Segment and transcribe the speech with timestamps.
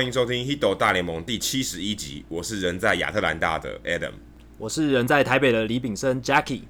[0.00, 2.24] 欢迎收听《Hito 大联盟》第七十一集。
[2.26, 4.12] 我是人在亚特兰大的 Adam，
[4.56, 6.62] 我是人在台北的李炳生 Jackie。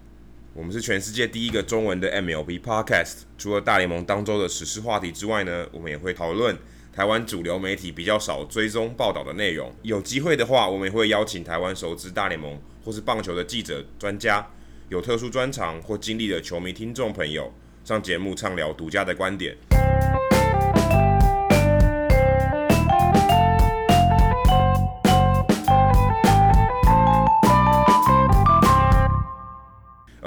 [0.52, 3.18] 我们是全世界第一个中文的 MLB Podcast。
[3.38, 6.58] 除了大联盟当周的时事话题之外呢，我们也会讨论
[6.92, 9.72] 台湾主流媒体比较少追踪报道的内容。
[9.82, 14.44] 有机会的话，我们也会邀请台湾熟知大联盟或是棒球的记者、专家，
[14.88, 17.52] 有特殊专长或经历的球迷听众朋友
[17.84, 19.56] 上节目畅聊独家的观点。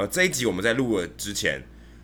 [0.03, 1.63] 呃，这一集我们在录了之前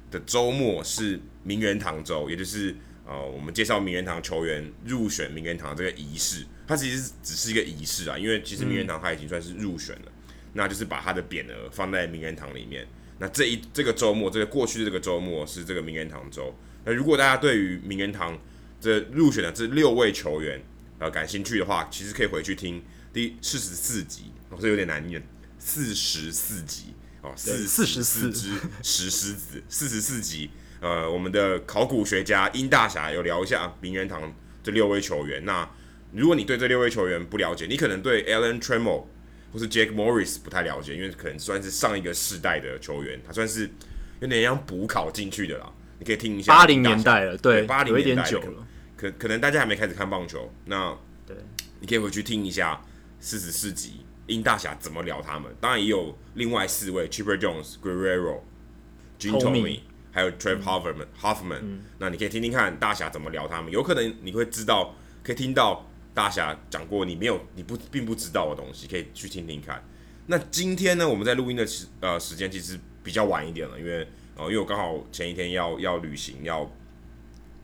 [0.10, 2.74] 的周末是名人堂周，也就是
[3.06, 6.46] 呃，我们介绍名人堂球员入选名人堂这个仪式。
[6.66, 12.88] 它其实只是一个仪式啊，因为其实名人堂它已经算是入选了，嗯、那就是把他的匾额放在名人堂里面。
[13.18, 16.56] 那这一这个周末，这个过去的这个周末是这个名人堂周。
[16.86, 18.40] 那如果大家对于名人堂
[18.80, 20.62] 这入选的这六位球员
[21.00, 25.22] 呃感兴趣的话，其实可以回去听第四十四集，哦，这有点难念，
[25.58, 26.94] 四十四集。
[27.22, 30.50] 哦，四四十四只石 狮子，四十四集。
[30.82, 35.44] 呃，我们的考古学家殷大侠有聊一下名人堂这六位球员。
[35.44, 35.70] 那
[36.14, 39.04] 如果你对这六位球员不了解，你可能对 Alan Trammell
[39.52, 43.70] 或是 Jake Morris 不太了解，因为可能算是上一个世代的球员，他算是
[44.22, 45.70] 有点像补考进去的啦。
[46.00, 48.66] 你可以听一下，八零年代了，对，八零年代有一点久了。
[48.96, 51.36] 可可能大家还没开始看棒球，那对，
[51.82, 52.82] 你可以回去听一下
[53.20, 54.06] 四十四集。
[54.30, 55.54] 殷大侠怎么聊他们？
[55.60, 58.42] 当然也有另外四位：Chipper Jones、Guerrero、
[59.20, 59.80] Jim Thome，
[60.12, 61.08] 还有 Trevor Hoffman。
[61.20, 63.72] Hoffman，那你可以听听看大侠怎么聊他们。
[63.72, 64.94] 有可能你会知道，
[65.24, 69.84] 可以听到大侠讲过你没有、你不并不知道的东西，可以去听听看。
[70.28, 76.72] 那今天呢，我们在录音的时呃时间其实比较晚一点了，因为呃因为我刚好前一天要要旅行，要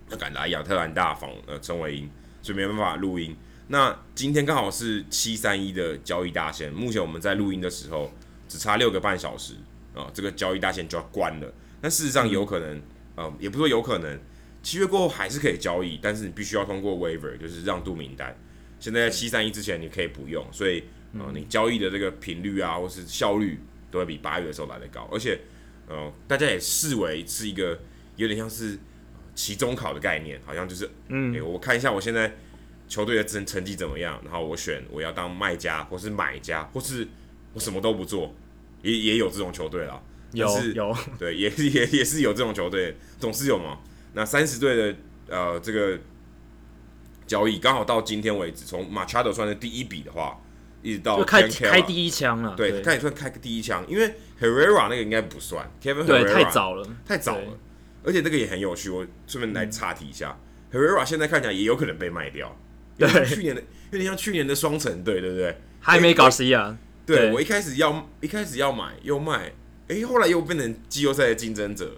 [0.09, 2.09] 要赶来亚特兰大访呃陈伟英，
[2.41, 3.35] 所以没办法录音。
[3.67, 8.11] 那今天刚好是七三一的交易大限，目前我们在录音的时候
[8.47, 9.55] 只差六个半小时
[9.95, 11.51] 啊，这个交易大限就要关了。
[11.81, 12.81] 那事实上有可能，
[13.15, 14.19] 呃，也不是说有可能，
[14.61, 18.37] 七月过后还是可以交易，但是你必须要通过 waiver，就是让渡名单。
[18.79, 20.83] 现在在七三一之前你可以不用，所以
[21.13, 23.59] 呃，你交易的这个频率啊，或是效率
[23.89, 25.09] 都会比八月的时候来得高。
[25.11, 25.39] 而且
[25.87, 27.79] 呃，大家也视为是一个
[28.15, 28.77] 有点像是
[29.33, 32.31] 期中考的概念，好像就是嗯、欸，我看一下我现在。
[32.87, 34.19] 球队的成成绩怎么样？
[34.23, 37.07] 然后我选我要当卖家，或是买家，或是
[37.53, 38.33] 我什么都不做，
[38.81, 40.01] 也也有这种球队啦。
[40.33, 43.79] 有是有 对，也 也也是有这种球队，总是有嘛。
[44.13, 44.95] 那三十队的
[45.29, 45.97] 呃这个
[47.25, 50.39] 交易刚好到今天为止，从 Machado 算是第一笔的话，
[50.81, 52.53] 一直到开开第一枪了。
[52.55, 57.57] 对，看你算开个第一枪，因为 Herrera 那个应该不算，Kevin 对太早了，太早了。
[58.03, 60.37] 而且这个也很有趣，我顺便来岔题一下、
[60.69, 62.55] 嗯、，Herrera 现在看起来也有可能被卖掉。
[62.97, 63.61] 对，去年的
[63.91, 65.57] 有点像去年的双城队，对不对？
[65.79, 66.77] 还没搞 C 啊！
[67.05, 69.53] 对，我一开始要一开始要买又卖，
[69.87, 71.97] 哎，后来又变成季后赛的竞争者，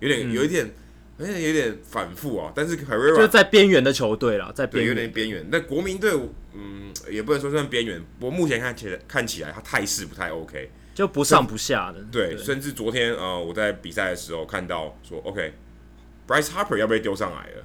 [0.00, 0.70] 有点有一点，
[1.18, 2.50] 好像有点反复啊。
[2.54, 5.46] 但是就在边缘的球队了，在边缘有点边缘。
[5.50, 6.12] 那国民队，
[6.54, 12.02] 嗯，也不能说算边缘，我目前看起来看起来他态势不太 OK，就不上不下的。
[12.10, 17.64] 对，甚至昨天呃，我在比赛的时候看到说，OK，Bryce Harper 要被丢上来了。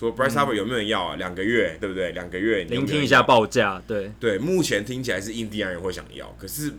[0.00, 1.16] 说 Bryce Harper 有没有人要啊？
[1.16, 2.12] 两个月，对不对？
[2.12, 3.82] 两个月，聆听一下报价。
[3.86, 6.72] 对对，目前听起来是印第安人会想要，可是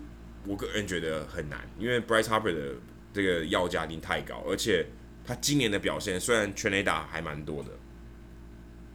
[0.48, 2.74] 我个人觉得很难，因为 Bryce Harper 的
[3.14, 4.88] 这个要价已经太高，而且
[5.24, 7.70] 他今年的表现虽然全垒打还蛮多的，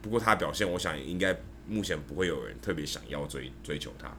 [0.01, 1.33] 不过他的表现，我想应该
[1.65, 4.11] 目前不会有人特别想要追追求他。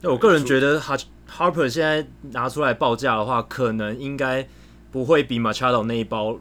[0.00, 4.46] 那我个人觉得，Harper 现在拿出来报价的话，可能应该
[4.92, 6.38] 不会比 Machado 那一包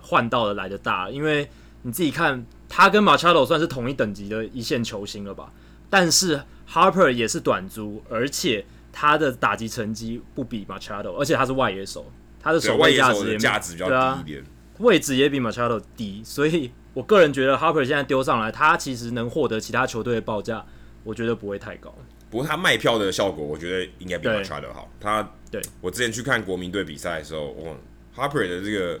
[0.00, 1.48] 换到的来的大，因为。
[1.86, 5.52] 你自己看，他跟 Machado 算是同一等级的一线球星了吧？
[5.88, 12.10] 但是 Harper 也是短租，而且他的打击成绩不比 Machado，而且他是外野手，
[12.40, 14.46] 他的守备价值也价值比较低一点，啊，
[14.78, 20.66] 位置也比 Machado 低，所以我个人觉得 Harper 现在丢上来，他其实能获得其他球队的报价，
[21.04, 21.94] 我觉得不会太高。
[22.28, 24.90] 不过他卖票的效果，我觉得应该比 Machado 好。
[24.98, 27.76] 他对我之前去看国民队比赛的时候，哦
[28.16, 29.00] ，Harper 的这个。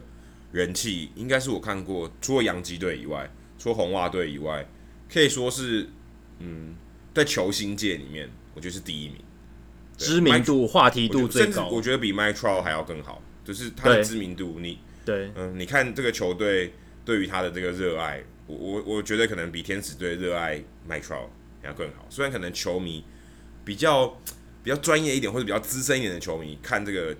[0.52, 4.66] 人气应该是我看过，除了洋基队以外，除了红袜队以外，
[5.12, 5.88] 可以说是，
[6.38, 6.74] 嗯，
[7.12, 9.16] 在球星界里面，我觉得是第一名，
[9.96, 16.72] 知名度、话题度最高，甚至我觉得比 Mike Trout 还要更好，就是他的知名度，你对，嗯，你看这个球队
[17.04, 21.28] 对于他的这个热爱，我我我觉得可能比天使队热爱 Mike Trout
[21.60, 23.04] 还要更好，虽然可能球迷
[23.64, 24.16] 比较
[24.62, 27.14] 比较专业一点或者比较资深一点的球迷看这个。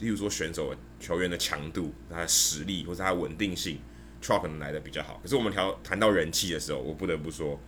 [0.00, 3.78] 例如说选手球员的强度、他的实力或者他的稳定性
[4.22, 5.20] ，Trout 可能来的比较好。
[5.22, 7.60] 可是我们调谈到人气的时候，我不得不说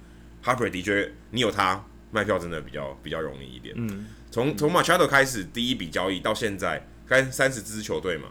[0.43, 3.75] Harper 的确，你有他卖票真的比较比较容易一点。
[3.77, 8.31] 嗯，从从 Machado 开始第一笔交易到现在，该三十支球队嘛，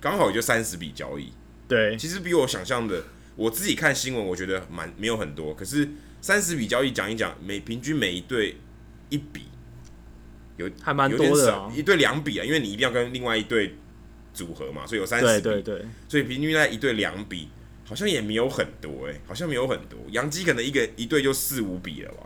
[0.00, 1.32] 刚好也就三十笔交易。
[1.68, 5.54] 对，其实比我想象的，我自己看新闻，我觉得蛮没有很多。
[5.54, 5.88] 可是
[6.20, 8.56] 三十笔交易讲一讲，每平均每一队
[9.08, 9.42] 一笔，
[10.56, 13.74] 有还蛮多的、啊，一对两笔啊，因为你一定要跟另外一队
[14.32, 17.48] 组合嘛，所以有三十笔，对对对，所以平均在一对两笔。
[17.88, 19.96] 好像也没有很多哎、欸，好像没有很多。
[20.10, 22.24] 杨基可能一个一队就四五笔了吧？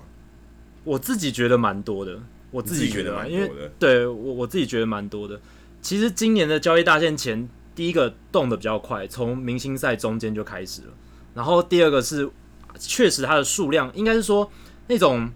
[0.84, 2.18] 我自己觉得蛮多的，
[2.50, 5.38] 我自己觉得，蛮多的对我我自己觉得蛮多的。
[5.82, 10.94] 其实今年的交易大限前，第一个动的比较快，从明星赛中间就开始了。
[11.34, 12.26] 然后第二个是，
[12.78, 14.50] 确实它的数量应该是说
[14.86, 15.30] 那种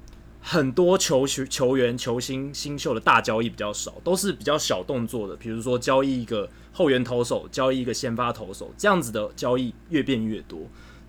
[0.47, 6.49] 很多球球球员、球星、新秀的大交易比较少，都是比较小动作的，比如说交易一个。
[6.77, 10.59] 后援投手交易一个先发投手，这样子的交易越变越多。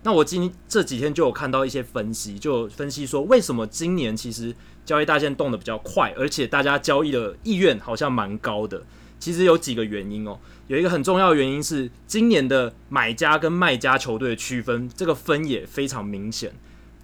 [0.04, 4.54] 那我今这几天就有看到一些分析，就分析说为什么今年其实
[4.84, 8.80] 交易大限动得比较快，而且大家交易的意愿好像蛮高的。
[9.18, 10.38] 其实有几个原因哦，
[10.68, 16.54] 有一个很重要的原因是今年的买家跟卖家球队的区分，这个分也非常明显。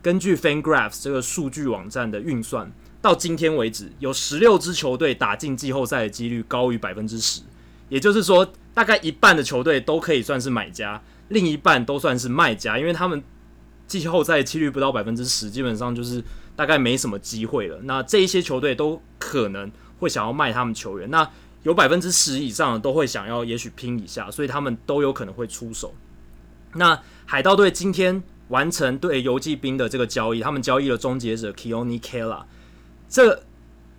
[0.02, 2.70] 根据 FanGraphs 这个数据网站的运算，
[3.00, 7.42] 到今天为止，有十六支球队打进季后赛的几率高于百分之十。
[7.88, 13.22] 也就是说，大概一半的球队都可以算是买家，另一半都算是卖家，因为他们
[13.86, 16.24] 季后赛几率不到百分之十，基本上就是
[16.56, 17.78] 大概没什么机会了。
[17.84, 19.70] 那这一些球队都可能
[20.00, 21.30] 会想要卖他们球员，那
[21.62, 25.94] 有百分之十以上的都会想要，也许拼一下，所以他们都有可能会出手。
[26.74, 28.22] 那海盗队今天
[28.52, 32.44] 完成对游击兵的这个交易，他们交易了终结者 Kioni Kela，
[33.08, 33.42] 这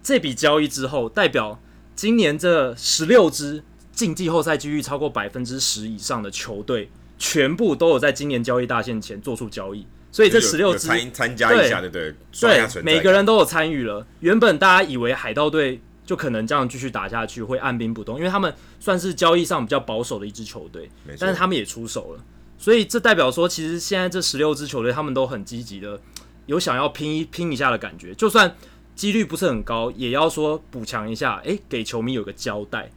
[0.01, 1.59] 这笔交易之后，代表
[1.93, 3.63] 今年这十六支。
[3.93, 6.89] 进季后赛几率超过百分之十以上的球队，
[7.19, 14.03] 全部都有在今年交易大限前做出交易，所以这十六支参参加一下对，对对，对，每个人都有参与了。
[14.21, 20.89] 原本大家以为海盗队就可能这样继续打下去，会按兵不动，因为他们算是交易上比较保守的一支球队，
[21.19, 22.23] 但是他们也出手了，
[22.57, 25.99] 所以这代表说，其实现在这十六支球队他们都很积极的，
[26.45, 28.55] 有想要拼一拼一下的感觉，就算
[28.95, 32.91] 几率不是很高，也要说补强一下，诶，给球迷有个交代。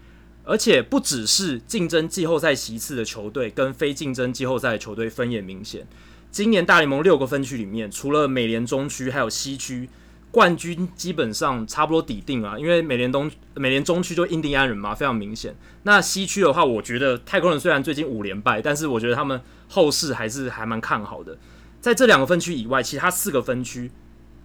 [0.48, 5.84] 而且不只是竞争季后赛席次的球队跟非竞争季后赛的球队分野明显。
[6.30, 9.88] 今年大联盟六个分区里面，除了美联中区还有西区，
[10.36, 12.58] 冠军基本上差不多底定啊。
[12.58, 15.56] 因为美联东、美联中区就印第安人嘛，非常明显。
[15.84, 21.38] 那西区的话，我觉得太空人虽然最近五连败，但是我觉得他们后市还是还蛮看好的。
[21.80, 23.90] 在这两个分区以外，其他四个分区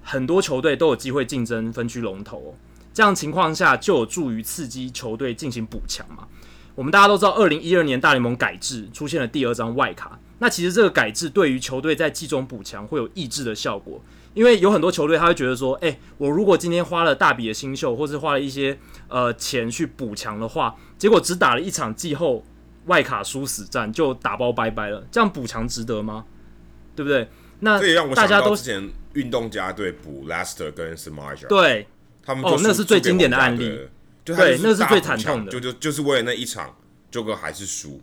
[0.02, 2.50] 很多球队都有机会竞争分区龙头哦。
[2.94, 6.26] 这样情况下就有助于刺激球队进行补强嘛。
[6.74, 10.18] 我们大家都知道，二零一二年大联盟改制出现了第二张外卡。
[10.40, 14.02] 那其实这个改制对于球队在季中补强会有抑制的效果，
[14.34, 22.44] 因为有很多球队他会觉得说，哎，我如果今天花了大笔的新秀，或是花了一些呃钱去补强的话，结果只打了一场季后
[22.86, 26.26] 外卡殊死战就打包拜拜了，这样补强值得吗？
[26.96, 27.30] 对不对？
[27.60, 27.80] 那
[28.14, 31.88] 大家都之前运动家队补 Lester 跟 Samardzija 对。
[32.24, 33.80] 他们哦，那是最经典的案例，
[34.24, 36.76] 对，那是最惨痛的，就就就是为了那一场，
[37.10, 38.00] 结果还是输。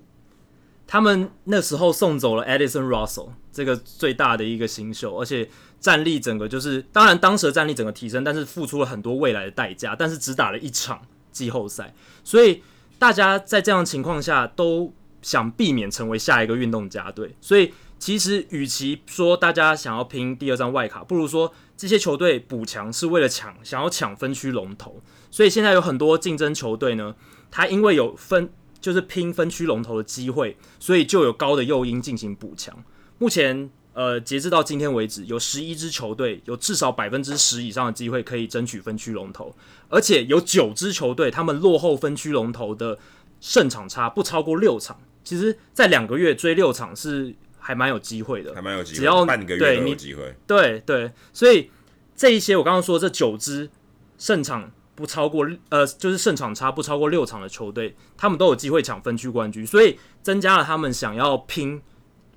[0.85, 5.49] 他们那时候送走了 Addison Russell 这个最大的一个新秀，而且
[5.81, 11.01] 战力整个就是，当然当时的战力整个提升，但是付出了很多未来的代价，但是只打了一场
[11.33, 11.95] 季后赛，
[12.25, 12.63] 所以
[12.99, 14.93] 大家在这样的情况下都
[15.23, 21.53] 想避免成为下一个运动家队，所以其实与其说大家想要拼第二张外卡，不如说。
[21.81, 27.15] 这些球队补强是为了抢，想要抢分区龙头，所以现在有很多竞争球队呢，
[27.53, 32.77] 他因为有分，就是拼分区龙头的机会，所以就有高的诱因进行补强。
[33.19, 39.53] 目前，呃，截至到今天为止，有十一支球队有至少百分之十以上的机会可以争取分区龙头，
[39.89, 42.97] 而且有九支球队他们落后分区龙头的
[43.41, 45.01] 胜场差不超过六场。
[45.25, 47.35] 其实，在两个月追六场是。
[47.61, 50.35] 还蛮有机会的，还蛮有机会，只要半个月都有机会。
[50.47, 51.71] 对对，所以
[52.17, 53.69] 这一些我刚刚说这九支
[54.17, 61.83] 胜场不超过呃，就是胜场差不超过六场的球队，他们都有机会抢分区冠军，所以增加了他们想要拼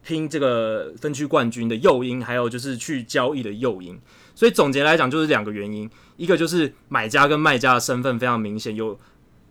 [0.03, 4.00] 拼这个分区冠军的诱因，还有就是去交易的诱因。
[4.36, 9.00] 所以总结来讲，就是两个原因：一个就是买家跟卖家的身份非常明显，有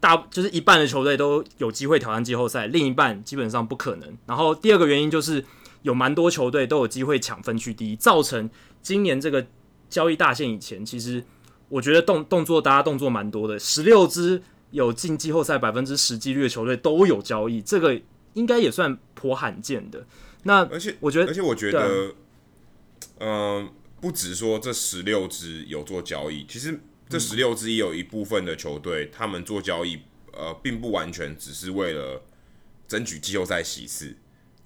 [0.01, 4.17] 大就是一半的球队都有机会挑战季后赛，另一半基本上不可能。
[4.27, 5.45] 然后第二个原因就是。
[5.83, 8.51] 有蛮多球队都有机会抢分区第一，造成
[8.83, 9.47] 今年这个
[9.89, 11.25] 交易大限以前，其实
[11.71, 14.43] 我觉得动动作大家动作蛮多的，十六支
[14.73, 17.99] 有进季后赛百分之十几率的球队都有交易，这个
[18.35, 20.05] 应该也算颇罕见的。
[20.45, 22.15] 那而且我觉得，而且我觉得，
[23.19, 23.69] 嗯、呃，
[24.01, 30.01] 不止说这十六支有做交易，其实这十六支也有一部分的球队，嗯、他们做交易，
[30.33, 32.23] 呃，并不完全只是为了
[32.89, 34.17] 争取季后赛席次，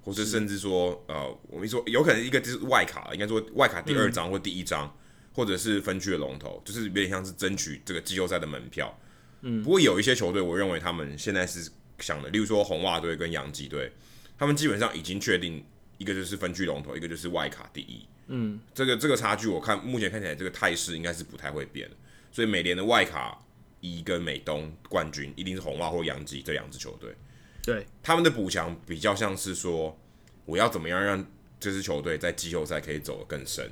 [0.03, 4.93] 或是甚至说，呃，我们说有可能一个就是外卡，应该说外卡第二张或第一张，嗯、
[5.35, 8.97] 或者是分区的龙头，就是有点像是争取这个季后赛的门票。
[9.43, 13.93] 嗯，不过有一些球队，我认为他们现在是想的，例如说红袜队跟洋基队，
[14.39, 15.65] 他们基本上已经确定。
[15.97, 18.05] 一个就是分区龙头，一个就是外卡第一。
[18.27, 21.95] 嗯，这个这个差距，我看目前看起来这个态势应该是不太会变的。
[22.33, 23.39] 所以美联的外卡
[23.79, 27.15] 一跟美东冠军一定是红袜或洋基这两支球队。
[27.63, 29.97] 对，他们的补强比较像是说，
[30.45, 31.25] 我要怎么样让
[31.61, 33.71] 这支球队在季后赛可以走得更深，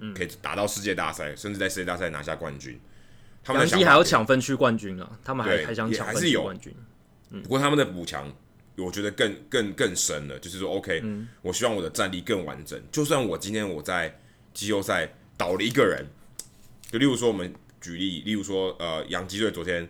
[0.00, 2.78] 嗯，可以打到世界大赛，甚至在世界大赛拿下冠军。
[3.42, 6.74] 他们洋基还要抢分区冠军啊，他们还还想抢分区冠军。
[7.30, 8.30] 嗯，不过他们的补强。
[8.78, 12.80] 我觉得更更更深了，就是说，OK，、嗯、我希望我的战力更完整。
[12.92, 14.20] 就算我今天我在
[14.54, 16.06] 季后赛倒了一个人，
[16.88, 19.88] 就例如说，我们举例，例如说，呃，洋基队昨天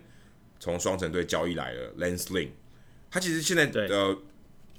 [0.59, 2.49] 从双城队交易来了 Lance Lynn，
[3.11, 4.17] 他其实现在呃，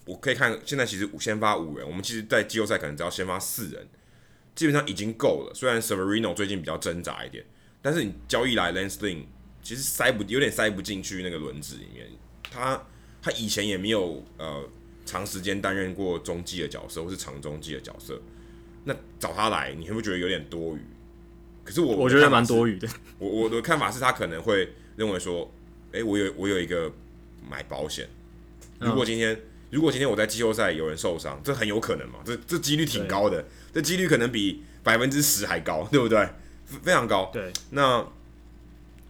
[0.06, 3.88] 我可以看现在其实先发五人，我们其实，在季后赛可能只要先发四人，
[4.56, 5.54] 基本上已经够了。
[5.54, 7.44] 虽然 Severino 最近比较挣扎一点，
[7.80, 9.24] 但是你交易来 Lance Lynn，
[9.62, 12.08] 其实塞不有点塞不进去那个轮子里面，
[12.50, 12.84] 他。
[13.22, 14.62] 他以前也没有呃
[15.04, 18.20] 长时间担任过中继的角色，或是长中继的角色。
[18.84, 20.80] 那找他来，你会不会觉得有点多余？
[21.62, 22.88] 可是我我觉得蛮多余的。
[23.18, 25.50] 我我的看法是他可能会认为说，
[25.92, 26.90] 哎、欸，我有我有一个
[27.48, 28.08] 买保险。
[28.78, 32.20] 如果今天、嗯、如果今天我在季后赛有人受伤，这很有可能嘛？
[32.24, 36.26] 这这几率挺高的，这几率可能比百分之十还高，对不对？
[36.82, 37.30] 非常高。
[37.32, 37.52] 对。
[37.70, 37.98] 那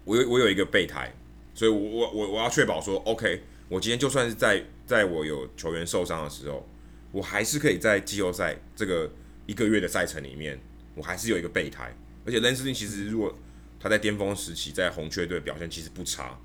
[0.05, 1.15] 我有我有一个备胎，
[1.55, 3.45] 所以我我我我要确保说，OK。
[3.71, 6.69] 我今天就算是在在我有球员受伤的时候，
[7.13, 9.09] 我还是可以在季后赛这个
[9.47, 10.61] 一个月的赛程里面，
[10.97, 11.95] 我还是有一个备胎。
[12.27, 13.33] 而且 Lance Lynn 其实如果
[13.79, 16.37] 他在巅峰时期在红雀队表现其实不差，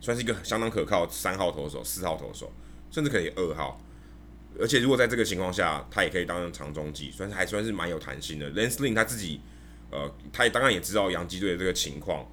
[0.00, 2.50] 算是一个相当可靠三号投手、四号投手，
[2.90, 3.78] 甚至可以二号。
[4.58, 8.50] 而且如果在这个情况下，他也可以当成长中继，算是还算是蛮有弹性的。
[8.52, 9.42] Lance Lynn 他自己
[9.90, 12.26] 呃，他也当然也知道洋基队的这个情况。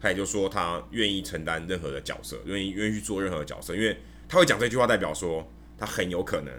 [0.00, 3.96] 他也就说他愿意承担任何的角色，愿意愿意去做任何的角色，因为
[4.28, 6.52] 他会讲这句话，代表说他很有可能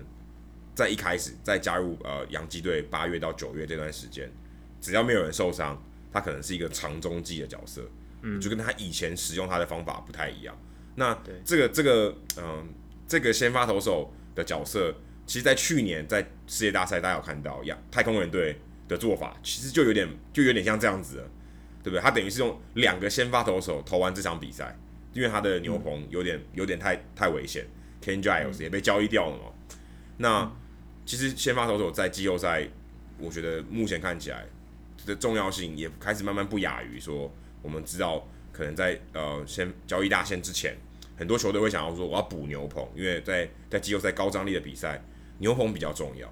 [0.75, 4.31] 在一开始在加入呃洋基队八月到九月这段时间，
[4.81, 7.89] 只要没有人受伤，他可能是一个长中继的角色，
[8.21, 10.57] 嗯，就跟他以前使用他的方法不太一样。
[10.95, 12.65] 那这个这个嗯、呃、
[13.07, 14.93] 这个先发投手的角色，
[15.25, 21.29] 其实，在去年在世界大赛大家有看到，呀，太空人队的做法其实就有点就有点像这样子了。
[21.87, 22.01] 对不对？
[22.01, 24.77] 他等于是用两个先发投手投完这场比赛，
[25.13, 27.65] 因为他的牛棚有点有点太太危险
[28.03, 29.43] ，Ken Giles 也被交易掉了嘛。
[30.17, 30.51] 那
[31.05, 32.67] 其实先发投手在季后赛，
[33.17, 34.45] 我觉得目前看起来
[35.05, 40.75] 的重要性也开始慢慢不亚于说，我们知道可能在呃先交易大限之前，
[41.15, 45.01] 很多球队会想要说我要补牛棚，因为在在季后赛高张力的比赛，
[45.37, 46.29] 牛棚比较重要。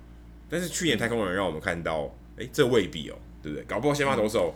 [0.50, 3.64] 但是去年太空人让我们看到，诶，这未必哦，对不对？
[3.64, 4.54] 搞不好先发投手。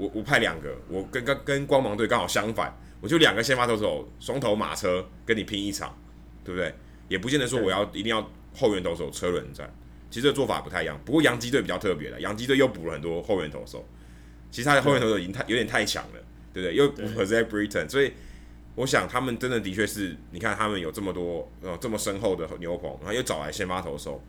[0.00, 5.94] 我我派两个，我跟跟跟光芒队刚好相反，我就两个先发投手双头马车跟你拼一场，
[6.42, 6.72] 对不对？
[7.06, 9.70] 也不见得说我要一定要后援投手车轮战，
[10.08, 10.98] 其实这个做法不太一样。
[11.04, 13.86] 不过洋基队比较特别的，洋基队又补了很多后援投手，
[14.50, 16.20] 其实他的后援投手已经太有点太强了，
[16.54, 16.74] 对不对？
[16.74, 18.12] 又补了 Jose Britton，所以
[18.76, 24.22] 我想他们真的的确是，你看他们有这么多呃这么深厚的牛棚，然后又找来先发投手。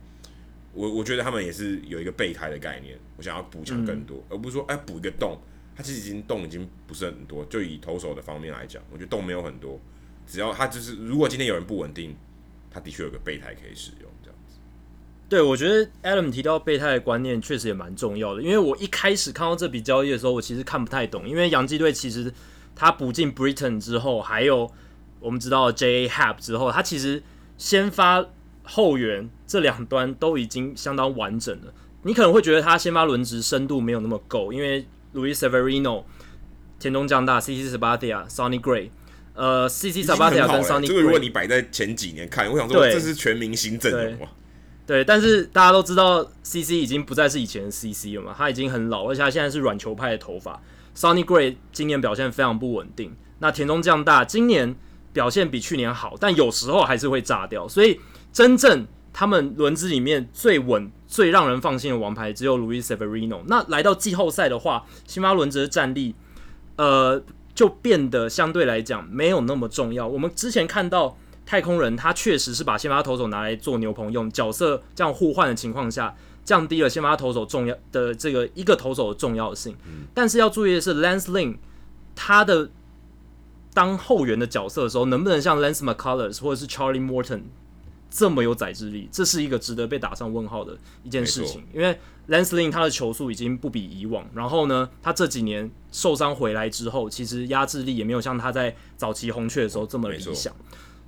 [0.74, 5.38] 我我觉得他们也是有一个备胎的概念，我想要补强更多，嗯、而不是说哎补一个洞。
[5.74, 9.80] 他其实已经洞已经不是很多，就以投手的方面来讲，我觉得洞没有很多。
[10.26, 12.14] 只要他就是，如果今天有人不稳定，
[12.70, 14.56] 他的确有个备胎可以使用这样子。
[15.28, 22.32] 对，我觉得 Adam 提到备胎的观念确实也蛮重要的，因为我一开始看到这笔交易的时候，我其实看不太懂，因为洋基队其实
[22.76, 24.70] 他补进 Britton 之后，还有
[25.20, 26.08] 我们知道 J.A.
[26.08, 27.22] Happ 之后，他其实
[27.56, 28.24] 先发
[28.62, 31.74] 后援这两端都已经相当完整了。
[32.04, 36.04] 你可能会觉得他先发轮值深度没有那么够，因为 Luis Severino、
[36.78, 38.90] 田中将大、CC Sabathia、Sonny Gray，
[39.34, 44.32] 呃，CC Sabathia 跟 Sonny Gray，这个如果你摆在前几年看，我想说这是全明星阵容啊。
[44.86, 50.60] 对，但是大家都知道，CC 已经不再是以前的 CC 了嘛，他已经很老，而且他现在是软球派的头发。
[50.96, 54.74] Sonny Gray 今年表现非常不稳定，那田中将大今年
[55.12, 58.00] 表现比去年好，但有时候还是会炸掉，所以
[58.32, 58.86] 真正。
[59.12, 63.40] 他们轮子里面最稳、最让人放心的王牌只有 Luis Severino。
[63.46, 66.14] 那来到季后赛的话，辛巴轮子的战力，
[66.76, 67.22] 呃，
[67.54, 70.08] 就变得相对来讲没有那么重要。
[70.08, 76.14] 我们之前看到太空人，他确实是把先发投手拿来做牛棚用，角色这样互换的情况下，
[76.44, 79.76] 降低了先发投手重要的这个一个投手的重要性。
[80.14, 81.56] 但是要注意的是，Lance Lynn
[82.14, 82.70] 他的
[83.74, 87.42] 当后援的角色的时候，能不能像 Lance McCullers 或者是 Charlie Morton
[88.14, 89.08] 这么有宰制力？
[89.10, 91.64] 这是一个值得被打上问号的一件事情。
[91.72, 100.54] 因为 Lance Lynn 他的球速已经不比以往，然后呢，他这几年受伤回来之后，其实压制力也没有像他在早期红雀的时候这么理想。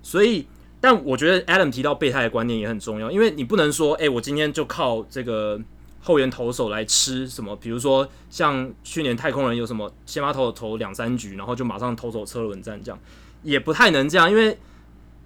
[0.02, 0.46] 所以，
[0.80, 5.60] 但我觉得 Adam 提到备胎的观念也很重要，因为你不能说，哎、欸，我今天就靠这个
[6.00, 12.98] 后援投手来吃什么，比如说像去年太空人有什么先发投手投两三局，然后就马上投手车轮战这样，
[13.42, 14.58] 也不太能这样，因为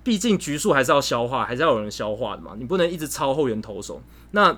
[0.08, 4.00] 毕竟局数还是要消化，还是要有人消化的嘛，你不能一直超后援投手。
[4.30, 4.56] 那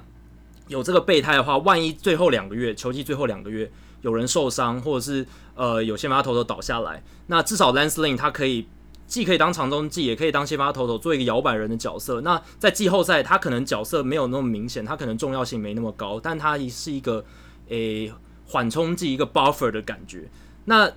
[0.68, 3.68] 有这个备胎的话，万一最后两个月球季最后两个月
[4.02, 5.26] 有人受伤，或者是
[5.56, 8.68] 呃有先发投手倒下来，那至少 Lance Lynn 他可以。
[9.08, 12.20] 既可以当长中继，也可以当先发投手，做一个摇摆人的角色。
[12.20, 17.24] 那在季后赛，他可能角色没有那么明显，他可能重要性没那么高，但他是一个
[17.70, 18.12] 诶
[18.46, 20.28] 缓冲剂，一个 buffer 的感觉。
[20.66, 20.88] 那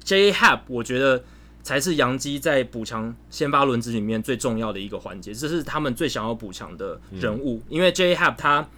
[0.00, 1.24] J Happ 我觉得
[1.64, 8.14] 才是杨基在补强先发轮子里面最重要的一个环节，这是他们最想要补强的人物，嗯、因为 J.A.
[8.14, 8.68] Happ 他。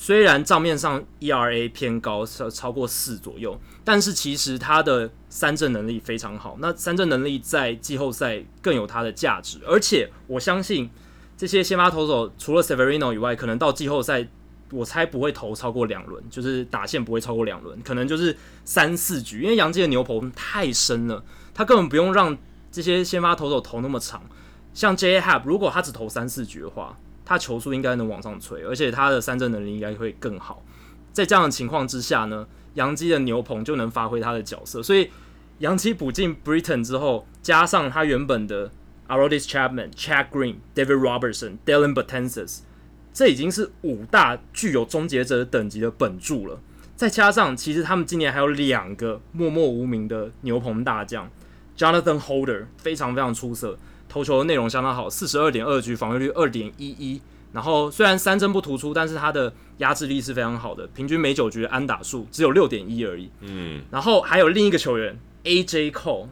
[0.00, 6.56] 虽然账面上 ERA 偏高，超超过四左右，但是其实他的三振能力非常好。
[6.60, 10.88] 那三振能力在季后赛更有它的价值，而且我相信
[11.36, 14.28] 这些先发投手除了 Severino 以外，可能到季后赛
[14.70, 19.42] 我猜不会投超过两轮，就是打线不会超过两轮，可能就是三四局。
[19.42, 21.24] 因为杨基的牛棚太深了，
[21.58, 22.38] 他根本不用让
[22.70, 24.22] 这些先发投手投那么长。
[24.72, 25.20] 像 J.
[25.20, 26.96] Happ，如果他只投三四局的话。
[27.24, 30.62] 他球速应该能往上吹，而且他的三振能力应该会更好。
[31.12, 34.82] 在这样的情况之下呢，杨基的牛棚就能发挥他的角色。
[34.82, 35.10] 所以，
[35.58, 38.70] 杨基补进 Britton 之后，加上他原本的
[39.08, 42.60] a r o d i s Chapman、Chad Green、David Robertson、Dylan Betances，
[43.12, 46.58] 这已经是五大具有终结者等级的本柱了。
[46.96, 51.30] 再加上，其实他们今年还有两个默默无名的牛棚大将
[51.78, 53.78] ，Jonathan Holder 非常非常出色。
[54.08, 57.20] 投球的内容相当好，四十二点二局，防御率二点一一。
[57.52, 63.30] 然后虽然三针不突出，但是他的压制力是非常好的，平均每九局的安打数只有六点一而已。
[63.40, 66.28] 嗯，然后还有另一个球员 AJ Cole，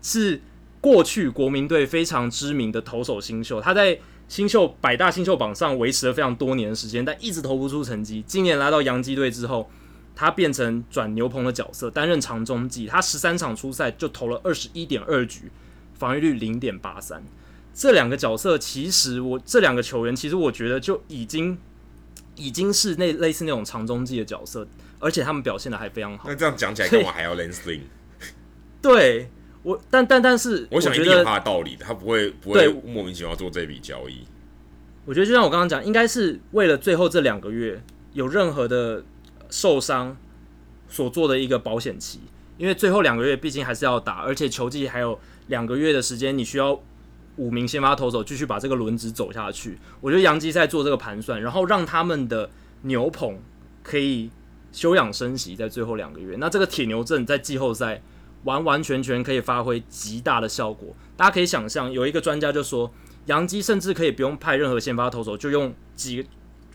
[0.00, 0.40] 是
[0.80, 8.24] 过去国民队非常知名的投手新秀，他在新秀百大新秀榜上维持了非常多年的时间，但一直投不出成绩。
[8.26, 9.70] 今年来到洋基队之后，
[10.14, 12.86] 他变成转牛棚的角色，担任长中继。
[12.86, 15.50] 他十三场出赛就投了二十一点二局。
[15.96, 17.22] 防御率零点八三，
[17.72, 21.56] 这两个角色其实我这两个球员其实我觉得就已经
[22.34, 24.66] 已经是那类似那种长中继的角色，
[24.98, 26.28] 而且他们表现的还非常好。
[26.28, 27.80] 那这样讲起来，干嘛还要 Lynn？
[28.82, 29.30] 对
[29.62, 34.26] 我，但但但是我，我想一定有他的道理的，他不会不会莫名其妙做这笔交易。
[35.04, 37.80] 我觉得就像我刚刚讲，应该是为了最后这两个月
[38.14, 39.04] 有任何的
[39.54, 40.16] 受伤
[40.88, 42.18] 所做的一个保险期，
[42.58, 45.18] 因为最后两个月毕竟还是要打，而且球季还有。
[45.48, 46.80] 两个月的时间，你需要
[47.36, 49.78] 五名先发投手继续把这个轮值走下去。
[50.00, 52.48] 我觉得洋基在做这个盘算，然后让他们的
[52.80, 53.38] 牛棚
[53.82, 54.30] 可以
[54.72, 56.36] 休养生息，在最后两个月。
[56.40, 58.00] 那这个铁牛阵在季后赛
[58.44, 60.96] 完完全全可以发挥极大的效果。
[61.14, 62.90] 大家可以想象，有一个专家就说，
[63.26, 66.26] 洋基甚至可以不用派任何先发投手，就用几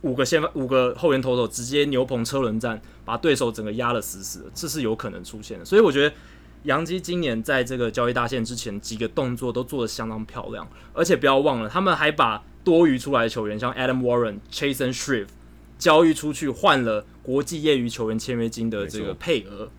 [0.02, 5.66] 五个先发五个后援投手直接牛棚车轮战，把对手整个压得死死的，这是有可能出现的。
[5.66, 6.16] 所以我觉得。
[6.64, 15.30] 杨基今年在这个交易大限之前几个动作都做得相当漂亮，而且不要忘了，他们还把多余出来的球员，像 Adam Warren、Chasen Shreve
[15.78, 19.72] 交易出去，换了国际业余球员签约金的这个配额。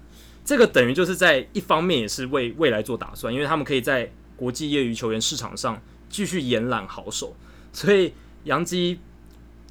[0.42, 5.78] 这个等于就是在一方面也是为未来做打算，因为他们可以在国际业余球员市场上
[6.08, 7.36] 继续延揽好手。
[7.74, 8.98] 所以杨基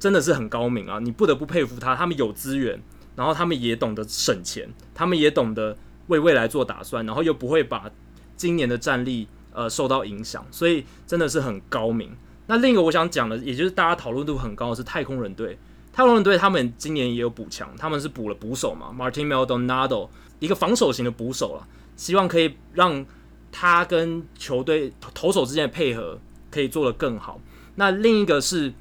[0.00, 1.94] 真的是很高明啊，你不得不佩服他。
[1.94, 2.82] 他们有资源，
[3.14, 5.76] 然后他们也懂得省钱，他们也懂得。
[6.06, 7.88] 为未来做打算，然后又不会把
[8.36, 12.10] 今年的战力呃受到影响，所以真的是很高明。
[12.48, 15.56] 那另一个我想讲的，也就是大家讨论度很高的是太空人队。
[15.92, 20.08] 太空人队他们今年也有补强，他们是补了捕手嘛，Martin Maldonado
[20.40, 23.06] 一个防守型的捕手了，希望可以让
[23.52, 26.18] 他跟球队投手之间的配合
[26.50, 27.40] 可以做得更好。
[27.76, 28.72] 那另一个是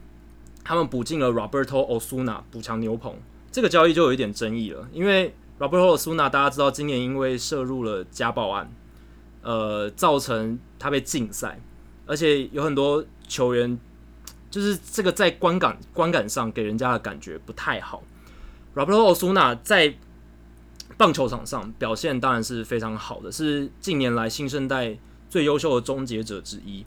[0.64, 3.16] 他们补进了 Roberto Osuna 补强牛棚，
[3.52, 5.34] 这个交易就有一点争议了，因为。
[5.60, 8.72] Roberto Osuna，大家知道，今年因为涉入了家暴案，
[9.42, 11.60] 呃，造成他被禁赛，
[12.06, 13.78] 而且有很多球员，
[14.50, 18.02] 就是这个在观感观感上给人家的感觉不太好。
[18.74, 19.94] Roberto Osuna 在
[20.96, 24.98] 棒球场上表现当然是非常好的，是近年来新生代
[25.30, 26.86] 最优秀的终结者之一。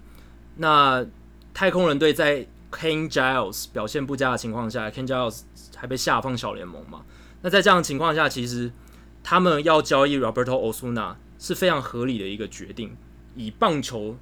[0.57, 1.05] 那
[1.53, 5.43] 太空人队在 Ken Giles 表现不佳的情况下，Ken Giles
[5.77, 7.03] 还被下放小联盟嘛？
[7.43, 8.73] 那在这样的情况下，其实
[9.23, 12.97] 他们要交易 Roberto Osuna 是非常合理的一个决定。
[13.35, 14.17] 以棒球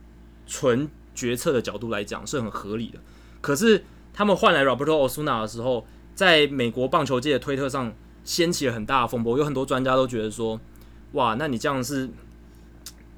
[0.46, 2.98] 纯决策的角度来讲，是很合理的。
[3.40, 7.92] 可是他们换来 Roberto Osuna 的时候，在美国棒球界的推特上
[8.24, 10.60] 掀起了很大的风波，有很多专家都觉得说
[11.12, 12.10] ：“哇，那你这样是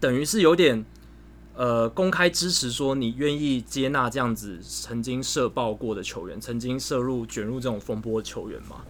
[0.01, 0.85] 等于是有点
[1.55, 8.85] 呃公开支持说你愿意接纳这样子曾经涉爆过的球员，曾经涉入卷入这种风波球员吗？”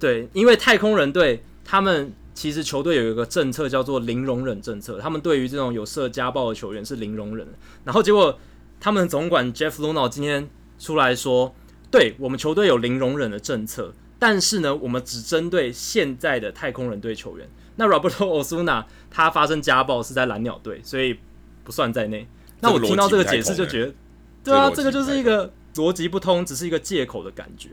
[0.00, 2.12] 对，因为太空人队他们。
[2.34, 7.44] 其实球队有一个政策叫做零容忍政策，他们对于这种有涉家暴的球员是零容忍。
[7.82, 8.38] 然后结果
[8.78, 11.52] 他们总管 Jeff Luno 今天出来说，
[11.90, 17.48] 对我们球队有零容忍的政策，但是呢，我们只针对现在的太空人队球员。
[17.74, 21.18] 那 Roberto Osuna 他发生家暴是在蓝鸟队，所以
[21.68, 22.26] 不算在内。
[22.60, 23.94] 那我听到这个解释就觉得，
[24.42, 27.72] 对啊，这个就是一个逻辑不通，只是一个借口的感觉。